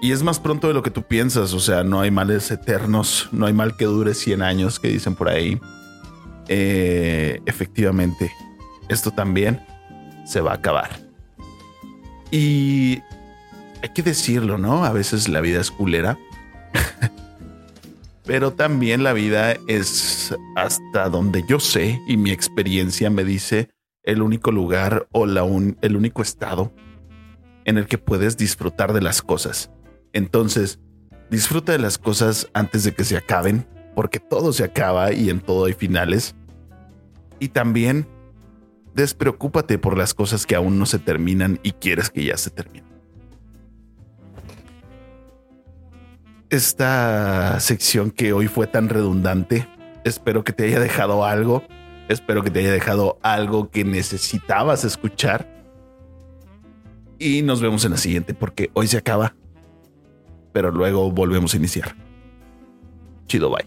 Y 0.00 0.12
es 0.12 0.22
más 0.22 0.38
pronto 0.38 0.68
de 0.68 0.74
lo 0.74 0.82
que 0.82 0.90
tú 0.90 1.02
piensas, 1.02 1.54
o 1.54 1.60
sea, 1.60 1.82
no 1.82 2.00
hay 2.00 2.10
males 2.10 2.50
eternos, 2.50 3.28
no 3.32 3.46
hay 3.46 3.54
mal 3.54 3.76
que 3.76 3.86
dure 3.86 4.12
100 4.12 4.42
años 4.42 4.78
que 4.78 4.88
dicen 4.88 5.14
por 5.14 5.28
ahí. 5.28 5.58
Eh, 6.48 7.40
efectivamente, 7.46 8.30
esto 8.88 9.10
también 9.10 9.64
se 10.26 10.42
va 10.42 10.52
a 10.52 10.56
acabar. 10.56 10.90
Y 12.30 13.00
hay 13.82 13.88
que 13.94 14.02
decirlo, 14.02 14.58
¿no? 14.58 14.84
A 14.84 14.92
veces 14.92 15.28
la 15.28 15.40
vida 15.40 15.60
es 15.60 15.70
culera. 15.70 16.18
Pero 18.24 18.52
también 18.52 19.02
la 19.02 19.12
vida 19.12 19.54
es 19.66 20.34
hasta 20.56 21.08
donde 21.10 21.44
yo 21.46 21.60
sé 21.60 22.00
y 22.06 22.16
mi 22.16 22.30
experiencia 22.30 23.10
me 23.10 23.24
dice 23.24 23.68
el 24.02 24.22
único 24.22 24.50
lugar 24.50 25.06
o 25.12 25.26
la 25.26 25.42
un- 25.44 25.76
el 25.82 25.96
único 25.96 26.22
estado 26.22 26.72
en 27.64 27.76
el 27.78 27.86
que 27.86 27.98
puedes 27.98 28.36
disfrutar 28.36 28.92
de 28.92 29.02
las 29.02 29.20
cosas. 29.22 29.70
Entonces, 30.12 30.80
disfruta 31.30 31.72
de 31.72 31.78
las 31.78 31.98
cosas 31.98 32.48
antes 32.54 32.84
de 32.84 32.92
que 32.94 33.04
se 33.04 33.16
acaben, 33.16 33.66
porque 33.94 34.20
todo 34.20 34.52
se 34.52 34.64
acaba 34.64 35.12
y 35.12 35.30
en 35.30 35.40
todo 35.40 35.66
hay 35.66 35.72
finales. 35.74 36.34
Y 37.40 37.48
también 37.48 38.06
despreocúpate 38.94 39.78
por 39.78 39.98
las 39.98 40.14
cosas 40.14 40.46
que 40.46 40.54
aún 40.54 40.78
no 40.78 40.86
se 40.86 40.98
terminan 40.98 41.58
y 41.62 41.72
quieres 41.72 42.10
que 42.10 42.24
ya 42.24 42.36
se 42.36 42.50
terminen. 42.50 42.93
Esta 46.54 47.58
sección 47.58 48.12
que 48.12 48.32
hoy 48.32 48.46
fue 48.46 48.68
tan 48.68 48.88
redundante, 48.88 49.66
espero 50.04 50.44
que 50.44 50.52
te 50.52 50.62
haya 50.62 50.78
dejado 50.78 51.24
algo, 51.24 51.64
espero 52.08 52.44
que 52.44 52.50
te 52.52 52.60
haya 52.60 52.70
dejado 52.70 53.18
algo 53.22 53.70
que 53.70 53.82
necesitabas 53.82 54.84
escuchar. 54.84 55.48
Y 57.18 57.42
nos 57.42 57.60
vemos 57.60 57.84
en 57.84 57.90
la 57.90 57.96
siguiente 57.96 58.34
porque 58.34 58.70
hoy 58.74 58.86
se 58.86 58.96
acaba, 58.96 59.34
pero 60.52 60.70
luego 60.70 61.10
volvemos 61.10 61.54
a 61.54 61.56
iniciar. 61.56 61.96
Chido, 63.26 63.50
bye. 63.50 63.66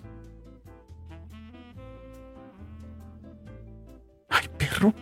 Ay, 4.29 4.47
perro. 4.57 4.93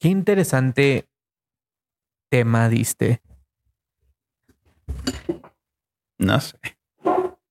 Qué 0.00 0.08
interesante 0.08 1.07
tema 2.28 2.68
diste. 2.68 3.22
No 6.18 6.40
sé. 6.40 6.58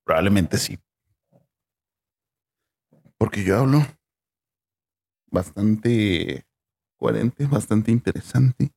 Probablemente 0.04 0.58
sí. 0.58 0.80
Porque 3.18 3.44
yo 3.44 3.58
hablo 3.58 3.86
bastante 5.28 6.46
coherente, 6.98 7.46
bastante 7.46 7.92
interesante. 7.92 8.72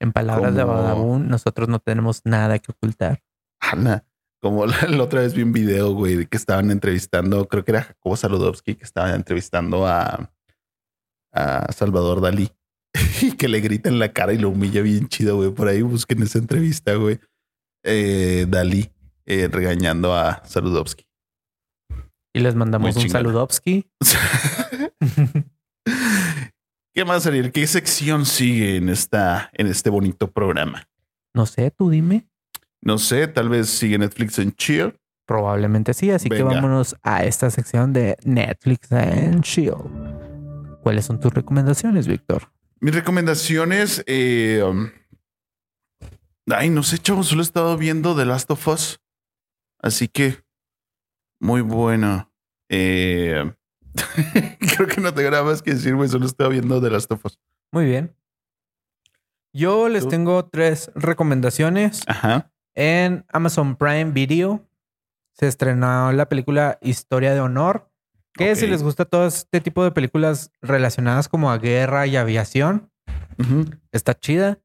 En 0.00 0.12
palabras 0.12 0.54
de 0.54 0.64
Badabun, 0.64 1.28
nosotros 1.28 1.68
no 1.68 1.78
tenemos 1.78 2.22
nada 2.24 2.58
que 2.58 2.72
ocultar. 2.72 3.22
Ana, 3.60 4.04
como 4.40 4.66
la, 4.66 4.76
la 4.88 5.04
otra 5.04 5.20
vez 5.20 5.34
vi 5.34 5.42
un 5.42 5.52
video, 5.52 5.92
güey, 5.92 6.16
de 6.16 6.26
que 6.26 6.36
estaban 6.36 6.70
entrevistando, 6.70 7.46
creo 7.46 7.64
que 7.64 7.70
era 7.70 7.82
Jacobo 7.82 8.16
Saludowski, 8.16 8.74
que 8.74 8.84
estaba 8.84 9.14
entrevistando 9.14 9.86
a, 9.86 10.32
a 11.32 11.72
Salvador 11.72 12.20
Dalí 12.20 12.50
y 13.22 13.32
que 13.32 13.48
le 13.48 13.60
grita 13.60 13.88
en 13.88 13.98
la 13.98 14.12
cara 14.12 14.32
y 14.32 14.38
lo 14.38 14.50
humilla 14.50 14.82
bien 14.82 15.08
chido, 15.08 15.36
güey. 15.36 15.50
Por 15.50 15.68
ahí 15.68 15.82
busquen 15.82 16.22
esa 16.22 16.38
entrevista, 16.38 16.94
güey. 16.94 17.18
Eh, 17.84 18.46
Dalí 18.48 18.90
eh, 19.26 19.48
regañando 19.50 20.14
a 20.14 20.42
Saludowski. 20.44 21.06
Y 22.34 22.40
les 22.40 22.54
mandamos 22.54 22.94
Muy 22.94 23.04
un 23.04 23.10
saludowski. 23.10 23.90
¿Qué 26.94 27.04
más 27.04 27.22
salir? 27.22 27.52
¿Qué 27.52 27.66
sección 27.66 28.26
sigue 28.26 28.76
en 28.76 28.88
esta, 28.88 29.50
en 29.54 29.66
este 29.66 29.90
bonito 29.90 30.30
programa? 30.30 30.88
No 31.34 31.46
sé, 31.46 31.70
tú 31.70 31.90
dime. 31.90 32.26
No 32.82 32.98
sé, 32.98 33.28
tal 33.28 33.48
vez 33.48 33.68
sigue 33.68 33.98
Netflix 33.98 34.38
en 34.38 34.52
Chill. 34.52 34.94
Probablemente 35.26 35.94
sí, 35.94 36.10
así 36.10 36.28
que 36.28 36.42
vámonos 36.42 36.96
a 37.02 37.24
esta 37.24 37.50
sección 37.50 37.92
de 37.92 38.16
Netflix 38.24 38.92
and 38.92 39.42
Chill. 39.42 39.72
¿Cuáles 40.82 41.04
son 41.04 41.20
tus 41.20 41.32
recomendaciones, 41.32 42.06
Víctor? 42.06 42.50
Mis 42.82 42.96
recomendaciones, 42.96 44.02
eh, 44.08 44.60
um, 44.68 44.90
ay, 46.48 46.68
no 46.68 46.82
sé, 46.82 46.98
chavos, 46.98 47.28
solo 47.28 47.40
he 47.40 47.44
estado 47.44 47.76
viendo 47.76 48.16
The 48.16 48.24
Last 48.24 48.50
of 48.50 48.66
Us. 48.66 49.00
Así 49.78 50.08
que, 50.08 50.42
muy 51.38 51.60
bueno. 51.60 52.28
Eh, 52.68 53.54
creo 54.76 54.88
que 54.88 55.00
no 55.00 55.14
tengo 55.14 55.30
nada 55.30 55.44
más 55.44 55.62
que 55.62 55.74
decir, 55.74 55.94
güey, 55.94 56.08
solo 56.08 56.24
he 56.24 56.26
estado 56.26 56.50
viendo 56.50 56.82
The 56.82 56.90
Last 56.90 57.12
of 57.12 57.24
Us. 57.24 57.38
Muy 57.70 57.84
bien. 57.84 58.16
Yo 59.52 59.88
les 59.88 60.02
¿Tú? 60.02 60.08
tengo 60.08 60.44
tres 60.46 60.90
recomendaciones. 60.96 62.02
Ajá. 62.08 62.50
En 62.74 63.24
Amazon 63.28 63.76
Prime 63.76 64.10
Video 64.10 64.68
se 65.34 65.46
estrenó 65.46 66.10
la 66.10 66.28
película 66.28 66.80
Historia 66.82 67.32
de 67.32 67.38
Honor, 67.38 67.91
que 68.34 68.56
si 68.56 68.66
les 68.66 68.82
gusta 68.82 69.04
todo 69.04 69.26
este 69.26 69.60
tipo 69.60 69.84
de 69.84 69.90
películas 69.90 70.50
relacionadas 70.62 71.28
como 71.28 71.50
a 71.50 71.58
guerra 71.58 72.06
y 72.06 72.16
aviación, 72.16 72.90
está 73.92 74.18
chida. 74.18 74.58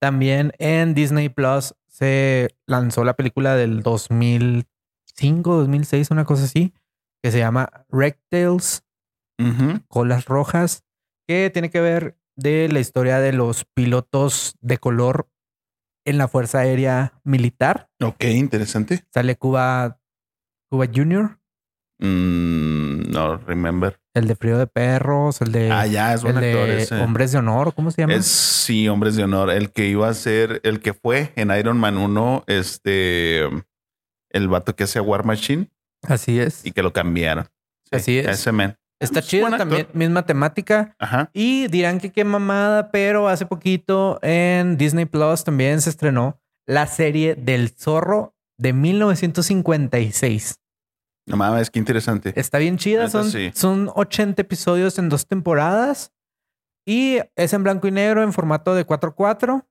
También 0.00 0.52
en 0.58 0.94
Disney 0.94 1.28
Plus 1.28 1.74
se 1.88 2.54
lanzó 2.66 3.04
la 3.04 3.14
película 3.14 3.54
del 3.56 3.82
2005, 3.82 5.56
2006, 5.56 6.10
una 6.10 6.24
cosa 6.24 6.44
así, 6.44 6.74
que 7.22 7.30
se 7.30 7.38
llama 7.38 7.86
Rectales, 7.88 8.84
Ujú. 9.38 9.80
Colas 9.88 10.26
Rojas, 10.26 10.84
que 11.26 11.50
tiene 11.50 11.70
que 11.70 11.80
ver 11.80 12.18
de 12.36 12.68
la 12.68 12.80
historia 12.80 13.18
de 13.20 13.32
los 13.32 13.64
pilotos 13.64 14.56
de 14.60 14.78
color 14.78 15.28
en 16.06 16.18
la 16.18 16.28
Fuerza 16.28 16.58
Aérea 16.60 17.14
Militar. 17.24 17.88
Ok, 18.02 18.24
interesante. 18.24 19.04
Sale 19.12 19.36
Cuba, 19.36 20.00
Cuba 20.70 20.86
Junior, 20.94 21.38
Mm, 22.00 23.10
no, 23.12 23.36
remember. 23.38 23.98
el 24.14 24.26
de 24.26 24.34
Frío 24.36 24.58
de 24.58 24.66
Perros, 24.66 25.40
el 25.40 25.52
de, 25.52 25.70
Ah, 25.70 25.86
ya, 25.86 26.12
es 26.14 26.22
el 26.24 26.32
buen 26.32 26.36
actor 26.44 26.66
de 26.68 26.82
ese. 26.82 27.00
Hombres 27.00 27.32
de 27.32 27.38
Honor, 27.38 27.74
¿cómo 27.74 27.90
se 27.90 28.02
llama? 28.02 28.14
Es 28.14 28.26
sí, 28.26 28.88
hombres 28.88 29.16
de 29.16 29.24
honor. 29.24 29.50
El 29.50 29.70
que 29.70 29.86
iba 29.86 30.08
a 30.08 30.14
ser, 30.14 30.60
el 30.64 30.80
que 30.80 30.92
fue 30.94 31.32
en 31.36 31.50
Iron 31.50 31.78
Man 31.78 31.96
1, 31.96 32.44
este, 32.46 33.42
el 34.30 34.48
vato 34.48 34.74
que 34.74 34.84
hace 34.84 35.00
War 35.00 35.24
Machine 35.24 35.68
Así 36.02 36.38
es. 36.40 36.64
y 36.66 36.72
que 36.72 36.82
lo 36.82 36.92
cambiaron. 36.92 37.44
Sí, 37.84 37.96
Así 37.96 38.18
es. 38.18 38.26
Ese 38.28 38.52
man. 38.52 38.76
Está 39.00 39.20
es 39.20 39.26
chido 39.26 39.50
también, 39.50 39.82
actor. 39.82 39.96
misma 39.96 40.24
temática. 40.26 40.94
Ajá. 40.98 41.30
Y 41.32 41.66
dirán 41.68 41.98
que 42.00 42.10
qué 42.12 42.24
mamada, 42.24 42.90
pero 42.90 43.28
hace 43.28 43.44
poquito 43.46 44.18
en 44.22 44.76
Disney 44.78 45.04
Plus 45.04 45.44
también 45.44 45.80
se 45.80 45.90
estrenó 45.90 46.40
la 46.66 46.86
serie 46.86 47.34
del 47.34 47.70
zorro 47.70 48.34
de 48.58 48.72
1956. 48.72 50.60
No 51.26 51.36
mames, 51.36 51.70
qué 51.70 51.78
interesante. 51.78 52.32
Está 52.36 52.58
bien 52.58 52.76
chida, 52.76 53.08
son, 53.08 53.30
sí. 53.30 53.50
son 53.54 53.90
80 53.94 54.42
episodios 54.42 54.98
en 54.98 55.08
dos 55.08 55.26
temporadas 55.26 56.12
y 56.86 57.18
es 57.36 57.52
en 57.54 57.62
blanco 57.64 57.88
y 57.88 57.90
negro 57.90 58.22
en 58.22 58.32
formato 58.32 58.74
de 58.74 58.86
4-4 58.86 59.64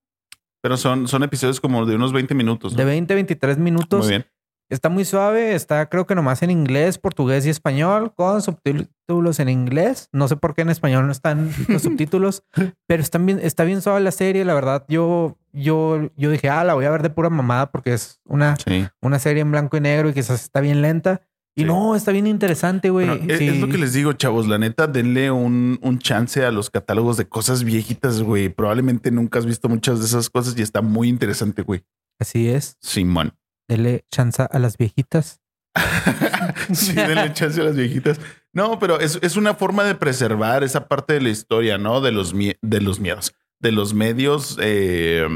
Pero 0.62 0.78
son, 0.78 1.08
son 1.08 1.22
episodios 1.24 1.62
como 1.62 1.86
de 1.86 1.96
unos 1.96 2.12
20 2.12 2.34
minutos. 2.34 2.76
¿no? 2.76 2.84
de 2.84 3.02
20-23 3.02 3.58
minutos. 3.58 4.00
Muy 4.06 4.10
bien. 4.10 4.26
Está 4.70 4.90
muy 4.90 5.06
suave, 5.06 5.54
está 5.54 5.88
creo 5.90 6.08
que 6.08 6.16
nomás 6.16 6.42
en 6.42 6.50
inglés, 6.50 6.98
portugués 6.98 7.46
y 7.46 7.50
español, 7.50 8.14
con 8.16 8.42
subtítulos 8.42 9.40
en 9.40 9.50
inglés. 9.50 10.10
No 10.12 10.28
sé 10.28 10.36
por 10.38 10.56
qué 10.56 10.62
en 10.64 10.70
español 10.72 11.06
no 11.06 11.12
están 11.12 11.52
los 11.68 11.82
subtítulos, 11.84 12.44
pero 12.88 13.04
están 13.04 13.26
bien, 13.28 13.40
está 13.44 13.66
bien 13.66 13.82
suave 13.84 14.00
la 14.00 14.12
serie. 14.12 14.44
La 14.46 14.56
verdad, 14.56 14.86
yo, 14.88 15.38
yo, 15.52 16.10
yo 16.16 16.32
dije, 16.32 16.50
ah, 16.50 16.64
la 16.64 16.74
voy 16.74 16.86
a 16.86 16.90
ver 16.90 17.04
de 17.04 17.12
pura 17.12 17.30
mamada 17.30 17.72
porque 17.72 17.94
es 17.94 18.22
una, 18.26 18.56
Sí. 18.56 18.88
una 19.02 19.20
serie 19.20 19.42
en 19.42 19.52
blanco 19.52 19.78
y 19.78 19.82
negro 19.82 20.10
y 20.10 20.14
quizás 20.14 20.42
está 20.42 20.60
bien 20.62 20.82
lenta. 20.82 21.22
Y 21.56 21.62
Sí. 21.62 21.68
no, 21.68 21.96
está 21.96 22.12
bien 22.12 22.26
interesante, 22.28 22.90
güey. 22.90 23.08
Es, 23.30 23.38
Sí. 23.38 23.48
es 23.48 23.60
lo 23.60 23.68
que 23.68 23.78
les 23.78 23.94
digo, 23.94 24.14
chavos. 24.14 24.48
La 24.48 24.58
neta, 24.58 24.88
denle 24.88 25.30
un, 25.30 25.78
un 25.82 26.00
chance 26.00 26.44
a 26.44 26.52
los 26.52 26.70
catálogos 26.72 27.18
de 27.18 27.28
cosas 27.28 27.64
viejitas, 27.64 28.22
güey. 28.24 28.50
Probablemente 28.50 29.12
nunca 29.12 29.38
has 29.40 29.46
visto 29.46 29.70
muchas 29.70 30.00
de 30.00 30.06
esas 30.06 30.30
cosas 30.30 30.56
y 30.58 30.62
está 30.64 30.82
muy 30.82 31.10
interesante, 31.10 31.62
güey. 31.62 31.84
Así 32.20 32.50
es. 32.50 32.78
Simón. 32.82 33.34
Dele 33.68 34.06
chance 34.12 34.42
a 34.50 34.60
las 34.60 34.78
viejitas. 34.78 35.42
sí, 36.74 36.94
denle 36.94 37.34
chance 37.34 37.60
a 37.62 37.66
las 37.66 37.76
viejitas. 37.76 38.20
No, 38.52 38.78
pero 38.80 39.00
es, 39.00 39.20
es 39.22 39.36
una 39.36 39.54
forma 39.56 39.84
de 39.84 39.96
preservar 39.96 40.64
esa 40.64 40.88
parte 40.88 41.14
de 41.14 41.22
la 41.22 41.30
historia, 41.30 41.78
¿no? 41.78 42.02
De 42.02 42.12
los, 42.12 42.34
mie- 42.36 42.58
de 42.62 42.82
los 42.82 43.00
miedos, 43.00 43.34
de 43.60 43.72
los 43.72 43.94
medios 43.94 44.58
eh, 44.62 45.28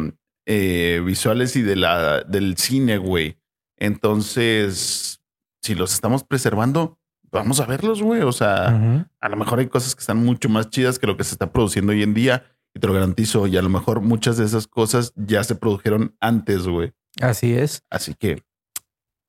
eh, 0.47 1.01
visuales 1.05 1.55
y 1.55 1.61
de 1.61 1.75
la, 1.75 2.21
del 2.23 2.57
cine, 2.57 2.97
güey. 2.97 3.37
Entonces, 3.79 5.21
si 5.61 5.75
los 5.75 5.93
estamos 5.93 6.23
preservando, 6.23 6.99
vamos 7.31 7.59
a 7.59 7.65
verlos, 7.65 8.01
güey. 8.01 8.21
O 8.21 8.31
sea, 8.31 9.07
a 9.19 9.29
lo 9.29 9.37
mejor 9.37 9.59
hay 9.59 9.67
cosas 9.67 9.95
que 9.95 10.01
están 10.01 10.17
mucho 10.17 10.49
más 10.49 10.69
chidas 10.69 10.99
que 10.99 11.07
lo 11.07 11.17
que 11.17 11.23
se 11.23 11.33
está 11.33 11.51
produciendo 11.51 11.91
hoy 11.91 12.03
en 12.03 12.13
día. 12.13 12.45
Y 12.73 12.79
te 12.79 12.87
lo 12.87 12.93
garantizo. 12.93 13.47
Y 13.47 13.57
a 13.57 13.61
lo 13.61 13.69
mejor 13.69 14.01
muchas 14.01 14.37
de 14.37 14.45
esas 14.45 14.67
cosas 14.67 15.13
ya 15.15 15.43
se 15.43 15.55
produjeron 15.55 16.15
antes, 16.19 16.67
güey. 16.67 16.93
Así 17.21 17.53
es. 17.53 17.83
Así 17.89 18.13
que, 18.13 18.43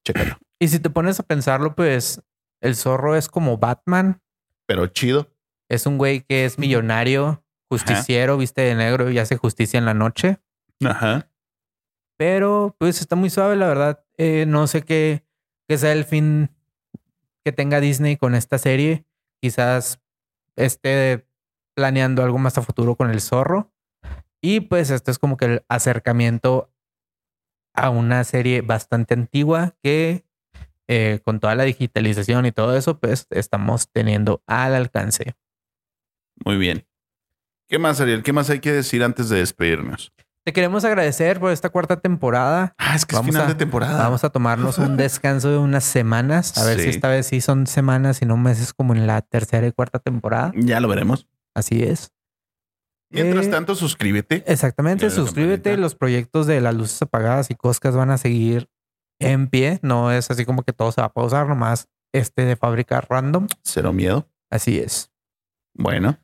chécalo. 0.04 0.36
Y 0.60 0.68
si 0.68 0.80
te 0.80 0.90
pones 0.90 1.20
a 1.20 1.22
pensarlo, 1.22 1.74
pues 1.74 2.22
el 2.60 2.76
zorro 2.76 3.16
es 3.16 3.28
como 3.28 3.58
Batman. 3.58 4.20
Pero 4.66 4.86
chido. 4.88 5.32
Es 5.70 5.86
un 5.86 5.98
güey 5.98 6.22
que 6.22 6.44
es 6.44 6.58
millonario, 6.58 7.44
justiciero, 7.70 8.36
viste 8.38 8.62
de 8.62 8.74
negro 8.74 9.10
y 9.10 9.18
hace 9.18 9.36
justicia 9.36 9.78
en 9.78 9.84
la 9.84 9.94
noche. 9.94 10.40
Ajá. 10.84 11.30
Pero 12.16 12.74
pues 12.78 13.00
está 13.00 13.16
muy 13.16 13.30
suave, 13.30 13.56
la 13.56 13.68
verdad. 13.68 14.04
Eh, 14.16 14.44
no 14.46 14.66
sé 14.66 14.82
qué, 14.82 15.24
qué 15.68 15.78
sea 15.78 15.92
el 15.92 16.04
fin 16.04 16.50
que 17.44 17.52
tenga 17.52 17.81
Disney 17.81 18.16
con 18.16 18.35
esta 18.35 18.59
serie. 18.59 19.04
Quizás 19.40 20.00
esté 20.57 21.26
planeando 21.74 22.24
algo 22.24 22.38
más 22.38 22.59
a 22.59 22.62
futuro 22.62 22.96
con 22.96 23.11
el 23.11 23.20
zorro. 23.20 23.72
Y 24.40 24.61
pues 24.61 24.90
esto 24.90 25.11
es 25.11 25.18
como 25.18 25.37
que 25.37 25.44
el 25.44 25.64
acercamiento 25.68 26.72
a 27.74 27.90
una 27.90 28.24
serie 28.24 28.62
bastante 28.62 29.14
antigua 29.14 29.76
que 29.83 30.24
eh, 30.88 31.20
con 31.22 31.38
toda 31.38 31.54
la 31.54 31.64
digitalización 31.64 32.46
y 32.46 32.52
todo 32.52 32.76
eso, 32.76 32.98
pues 32.98 33.26
estamos 33.31 33.90
teniendo 33.90 34.42
al 34.46 34.74
alcance. 34.74 35.35
Muy 36.44 36.57
bien. 36.57 36.87
¿Qué 37.68 37.78
más, 37.78 38.00
Ariel? 38.00 38.22
¿Qué 38.22 38.33
más 38.33 38.48
hay 38.48 38.61
que 38.61 38.72
decir 38.72 39.04
antes 39.04 39.28
de 39.28 39.38
despedirnos? 39.38 40.12
Te 40.48 40.54
queremos 40.54 40.82
agradecer 40.87 41.40
por 41.40 41.52
esta 41.52 41.68
cuarta 41.68 42.00
temporada. 42.00 42.74
Ah, 42.78 42.96
es 42.96 43.04
que 43.04 43.14
Vamos 43.14 43.28
es 43.28 43.34
final 43.34 43.46
a- 43.50 43.52
de 43.52 43.54
temporada. 43.54 43.98
Vamos 43.98 44.24
a 44.24 44.30
tomarnos 44.30 44.78
un 44.78 44.96
descanso 44.96 45.50
de 45.50 45.58
unas 45.58 45.84
semanas. 45.84 46.56
A 46.56 46.64
ver 46.64 46.78
Sí. 46.78 46.84
si 46.84 46.88
esta 46.88 47.08
vez 47.08 47.26
sí 47.26 47.42
son 47.42 47.66
semanas 47.66 48.22
y 48.22 48.24
no 48.24 48.38
meses 48.38 48.72
como 48.72 48.94
en 48.94 49.06
la 49.06 49.20
tercera 49.20 49.66
y 49.66 49.72
cuarta 49.72 49.98
temporada. 49.98 50.52
Ya 50.56 50.80
lo 50.80 50.88
veremos. 50.88 51.28
Así 51.54 51.82
es. 51.82 52.12
Mientras 53.11 53.44
Eh, 53.44 53.50
tanto, 53.50 53.74
suscríbete. 53.74 54.42
Exactamente. 54.46 55.11
Suscríbete. 55.11 55.76
Los 55.76 55.94
proyectos 55.94 56.46
de 56.46 56.62
las 56.62 56.74
luces 56.74 57.02
apagadas 57.02 57.50
y 57.50 57.54
coscas 57.54 57.94
van 57.94 58.11
a 58.11 58.16
seguir 58.16 58.70
en 59.20 59.48
pie. 59.48 59.80
No 59.82 60.12
es 60.12 60.30
así 60.30 60.46
como 60.46 60.62
que 60.62 60.72
todo 60.72 60.92
se 60.92 61.02
va 61.02 61.08
a 61.08 61.12
pausar, 61.12 61.46
nomás 61.46 61.90
este 62.14 62.46
de 62.46 62.56
fábrica 62.56 63.02
random. 63.02 63.48
Cero 63.64 63.92
miedo. 63.92 64.26
Así 64.50 64.78
es. 64.78 65.12
Bueno, 65.74 66.16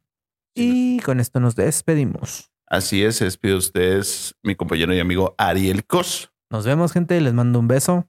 Y 0.54 1.00
con 1.00 1.20
esto 1.20 1.40
nos 1.40 1.56
despedimos. 1.56 2.50
Así 2.74 3.02
es. 3.02 3.16
Se 3.16 3.24
despide 3.24 3.52
de 3.52 3.58
ustedes 3.58 4.34
mi 4.42 4.54
compañero 4.54 4.94
y 4.94 5.00
amigo 5.00 5.34
Ariel 5.38 5.84
Cos. 5.84 6.30
Nos 6.50 6.66
vemos, 6.66 6.92
gente. 6.92 7.20
Les 7.20 7.32
mando 7.32 7.58
un 7.58 7.68
beso 7.68 8.08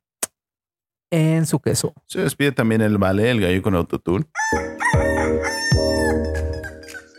en 1.12 1.46
su 1.46 1.60
queso. 1.60 1.94
Se 2.06 2.22
despide 2.22 2.52
también 2.52 2.82
el 2.82 2.98
Vale, 2.98 3.32
el 3.32 3.42
gallo 3.42 3.62
con 3.62 3.76
autotune. 3.76 4.26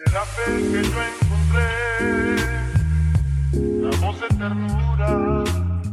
Será 0.04 0.22
fe 0.24 0.52
que 0.56 0.82
yo 0.82 1.02
encontré 1.12 1.68
la 3.82 3.96
voz 3.98 4.20
de 4.20 4.28
ternura. 4.28 5.44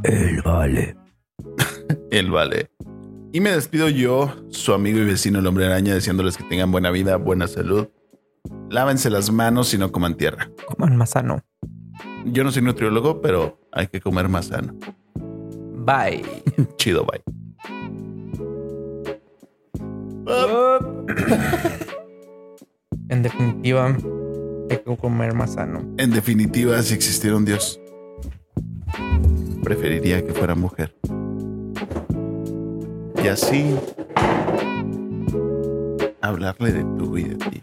El 0.03 0.41
vale. 0.41 0.97
El 2.11 2.29
Vale. 2.29 2.69
Y 3.31 3.39
me 3.39 3.49
despido 3.49 3.89
yo, 3.89 4.31
su 4.49 4.73
amigo 4.73 4.99
y 4.99 5.05
vecino 5.05 5.39
el 5.39 5.47
hombre 5.47 5.65
araña, 5.65 5.95
deseándoles 5.95 6.37
que 6.37 6.43
tengan 6.43 6.71
buena 6.71 6.91
vida, 6.91 7.15
buena 7.15 7.47
salud. 7.47 7.87
Lávense 8.73 9.11
las 9.11 9.31
manos 9.31 9.71
y 9.75 9.77
no 9.77 9.91
coman 9.91 10.15
tierra. 10.15 10.49
Coman 10.65 10.97
más 10.97 11.11
sano. 11.11 11.43
Yo 12.25 12.43
no 12.43 12.51
soy 12.51 12.63
nutriólogo, 12.63 13.21
pero 13.21 13.59
hay 13.71 13.85
que 13.85 14.01
comer 14.01 14.29
más 14.29 14.47
sano. 14.47 14.73
Bye. 15.15 16.23
Chido, 16.77 17.05
bye. 17.05 17.21
En 23.09 23.21
definitiva, 23.21 23.95
hay 24.71 24.77
que 24.77 24.97
comer 24.97 25.35
más 25.35 25.53
sano. 25.53 25.81
En 25.97 26.09
definitiva, 26.09 26.81
si 26.81 26.95
existiera 26.95 27.37
un 27.37 27.45
Dios, 27.45 27.79
preferiría 29.63 30.25
que 30.25 30.33
fuera 30.33 30.55
mujer. 30.55 30.95
Y 33.23 33.27
así 33.27 33.75
hablarle 36.21 36.71
de 36.71 36.83
tú 36.97 37.19
y 37.19 37.25
de 37.25 37.35
ti. 37.35 37.61